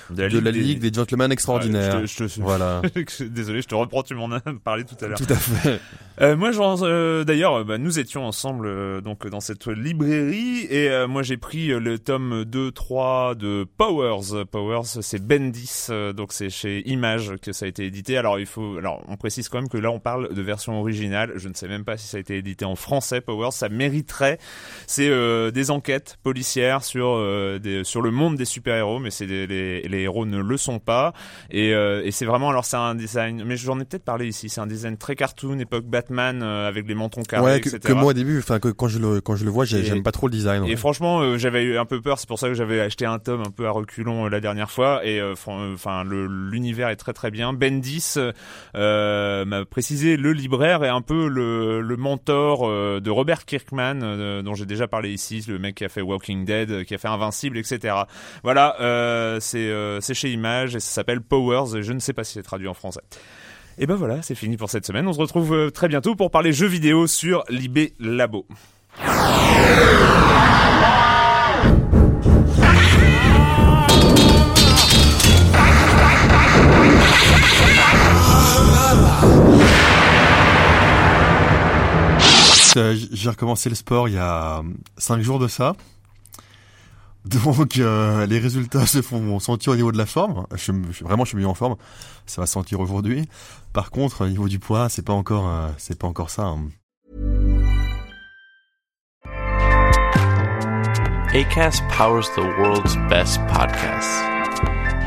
De 0.10 0.28
de 0.28 0.40
la 0.40 0.52
Ligue 0.52 0.80
des 0.80 0.92
Gentlemen 0.94 1.32
Extraordinaires. 1.32 1.96
Ouais, 2.02 2.08
je 2.08 2.18
te- 2.18 2.28
je 2.28 2.36
te- 2.36 2.42
Voilà. 2.42 2.82
Désolé, 3.22 3.62
je 3.62 3.68
te 3.68 3.76
reprends, 3.76 4.04
tu 4.04 4.16
m'en 4.16 4.32
as 4.32 4.42
parlé 4.64 4.84
tout 4.84 4.96
à 5.04 5.08
l'heure. 5.08 5.18
Tout 5.18 5.26
à 5.32 5.36
fait. 5.36 5.80
Euh, 6.22 6.36
moi, 6.36 6.52
euh, 6.84 7.24
d'ailleurs, 7.24 7.64
bah, 7.64 7.78
nous 7.78 7.98
étions 8.00 8.26
ensemble 8.26 8.68
euh, 8.68 9.00
donc 9.02 9.26
dans 9.28 9.40
cette 9.40 9.68
librairie 9.68 10.66
et 10.70 10.90
euh, 10.90 11.08
moi 11.08 11.24
j'ai 11.24 11.38
pris 11.38 11.72
euh, 11.72 11.80
le 11.80 11.98
tome 11.98 12.44
2, 12.46 12.72
3 12.72 13.36
de 13.36 13.66
Powers. 13.78 14.46
Powers, 14.52 14.86
c'est 15.02 15.26
Bendis, 15.26 15.88
euh, 15.90 16.12
donc 16.12 16.34
c'est 16.34 16.50
chez 16.50 16.88
Image 16.90 17.34
que 17.42 17.52
ça 17.54 17.66
a 17.66 17.68
été 17.70 17.86
édité. 17.86 18.18
Alors 18.18 18.38
il 18.40 18.46
faut, 18.46 18.78
alors 18.78 19.02
on 19.08 19.16
précise 19.16 19.48
quand 19.48 19.60
même 19.60 19.70
que 19.70 19.78
là 19.78 19.92
on 19.92 20.00
parle 20.00 20.34
de 20.34 20.42
version 20.42 20.80
originale. 20.80 21.32
Je 21.36 21.48
ne 21.48 21.54
sais 21.54 21.68
même 21.68 21.86
pas 21.86 21.96
si 21.98 22.08
ça 22.08 22.18
a 22.18 22.20
été 22.20 22.36
édité 22.38 22.66
en 22.66 22.76
français. 22.76 23.22
Powers, 23.22 23.54
ça 23.54 23.70
mériterait. 23.70 24.40
C'est 24.88 25.08
euh, 25.10 25.52
des 25.52 25.72
enquêtes 25.72 26.18
policières 26.24 26.84
sur 26.84 27.08
euh, 27.16 27.60
des, 27.60 27.84
sur 27.86 28.02
le 28.02 28.12
monde 28.12 28.36
des 28.36 28.46
super 28.46 28.76
héros, 28.76 29.00
mais 29.00 29.12
c'est 29.12 29.28
des- 29.28 29.48
les, 29.48 29.82
les 30.00 30.04
héros 30.04 30.26
ne 30.26 30.40
le 30.40 30.58
sont 30.58 30.80
pas. 30.80 31.14
Et, 31.52 31.74
euh, 31.74 32.02
et 32.04 32.12
c'est 32.12 32.26
vraiment, 32.26 32.50
alors 32.50 32.66
c'est 32.66 32.78
un 32.78 32.96
design, 32.96 33.44
mais 33.46 33.58
j'en 33.58 33.80
ai 33.80 33.86
peut-être 33.86 34.06
parlé 34.06 34.28
ici. 34.28 34.50
C'est 34.50 34.62
un 34.62 34.68
design 34.68 34.98
très 34.98 35.16
cartoon, 35.16 35.60
époque 35.60 35.86
Batman 35.86 36.42
euh, 36.42 36.68
avec 36.68 36.88
les 36.88 36.96
mentons 36.96 37.24
carrés, 37.24 37.54
ouais, 37.54 37.62
que, 37.62 37.70
etc. 37.70 37.80
que 37.82 37.94
moi 37.94 38.12
au 38.12 38.14
début, 38.14 38.40
enfin 38.40 38.60
que 38.60 38.70
quand 38.70 38.88
je 38.88 39.00
le 39.00 39.22
quand 39.22 39.36
je 39.36 39.46
le 39.46 39.52
vois, 39.52 39.66
j'aime 39.66 40.04
pas 40.04 40.12
trop 40.12 40.28
le 40.28 40.34
design. 40.34 40.64
Et 40.66 40.70
ouais. 40.70 40.76
franchement, 40.76 41.22
euh, 41.22 41.38
j'avais 41.38 41.64
eu 41.64 41.78
un 41.78 41.86
peu 41.86 42.02
peur. 42.02 42.20
C'est 42.20 42.28
pour 42.28 42.40
ça 42.40 42.48
que 42.48 42.54
j'avais 42.54 42.80
acheté 42.80 43.06
un 43.06 43.20
tome 43.20 43.42
un 43.42 43.52
peu 43.52 43.68
à 43.68 43.72
reculons 43.72 44.26
euh, 44.26 44.30
la 44.30 44.40
dernière 44.40 44.72
fois. 44.72 45.02
Et 45.06 45.20
euh, 45.20 45.36
euh, 45.48 45.74
enfin, 45.74 46.04
l'univers 46.04 46.90
est 46.90 46.96
très 46.96 47.14
très 47.14 47.32
bien. 47.32 47.54
Bendis 47.54 48.16
euh, 48.76 49.46
m'a 49.46 49.66
précisé 49.66 50.18
le 50.18 50.34
libraire 50.34 50.84
est 50.84 50.90
un 50.90 51.02
peu 51.02 51.28
le, 51.28 51.82
le 51.82 51.98
mentor 51.98 52.68
euh, 52.68 53.00
de 53.00 53.10
Robert 53.10 53.46
Kirkman, 53.46 54.00
euh, 54.02 54.42
dont 54.42 54.54
j'ai 54.54 54.66
déjà 54.66 54.88
parlé 54.88 55.12
ici, 55.12 55.44
le 55.48 55.60
mec 55.60 55.76
qui 55.76 55.86
a 55.86 55.90
fait 55.90 56.02
Walking 56.02 56.46
Dead, 56.46 56.86
qui 56.86 56.94
a 56.94 56.98
fait 56.98 57.08
Invincible, 57.08 57.58
etc. 57.58 57.96
Voilà, 58.44 58.76
euh, 58.82 59.40
c'est 59.40 59.70
euh, 59.70 59.89
c'est 60.02 60.14
chez 60.14 60.32
Image 60.32 60.76
et 60.76 60.80
ça 60.80 60.92
s'appelle 60.92 61.22
Powers. 61.22 61.76
Et 61.76 61.84
je 61.84 61.94
ne 61.94 62.00
sais 62.00 62.14
pas 62.14 62.24
si 62.24 62.34
c'est 62.34 62.44
traduit 62.44 62.68
en 62.68 62.74
français. 62.74 63.02
Et 63.78 63.88
ben 63.88 63.96
voilà, 63.96 64.22
c'est 64.22 64.36
fini 64.36 64.58
pour 64.58 64.70
cette 64.70 64.86
semaine. 64.86 65.08
On 65.08 65.14
se 65.14 65.20
retrouve 65.20 65.54
euh, 65.54 65.70
très 65.70 65.88
bientôt 65.88 66.16
pour 66.16 66.32
parler 66.32 66.52
jeux 66.52 66.68
vidéo 66.68 67.08
sur 67.08 67.44
Libé 67.50 67.94
Labo. 68.00 68.46
euh, 82.80 82.96
j'ai 83.12 83.30
recommencé 83.30 83.70
le 83.70 83.76
sport 83.76 84.08
il 84.08 84.16
y 84.16 84.18
a 84.18 84.62
cinq 84.98 85.22
jours 85.22 85.40
de 85.40 85.48
ça. 85.48 85.76
Donc 87.26 87.78
euh, 87.78 88.26
les 88.26 88.40
résultats 88.40 88.86
se 88.86 89.02
font 89.02 89.40
sentir 89.40 89.74
au 89.74 89.76
niveau 89.76 89.92
de 89.92 89.98
la 89.98 90.06
forme. 90.06 90.46
Vraiment, 91.02 91.26
je 91.26 91.30
suis 91.30 91.38
mieux 91.38 91.48
en 91.48 91.54
forme. 91.54 91.76
Ça 92.26 92.42
va 92.42 92.48
se 92.48 92.54
sentir 92.54 92.80
aujourd'hui. 92.80 93.28
Par 93.74 93.92
contre, 93.92 94.26
au 94.26 94.30
niveau 94.30 94.48
du 94.48 94.60
poids, 94.60 94.90
c'est 94.90 95.02
pas 95.02 95.14
encore, 95.14 95.48
euh, 95.48 95.70
c'est 95.78 95.98
pas 95.98 96.08
encore 96.08 96.30
ça. 96.30 96.44
Hein. 96.44 96.70
Powers 101.92 102.30
the 102.36 102.42
world's 102.58 102.96
best 103.10 103.40
podcasts. 103.48 104.24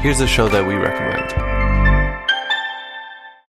Here's 0.02 0.20
a 0.20 0.26
show 0.26 0.48
that 0.48 0.64
we 0.66 0.74
recommend. 0.74 1.51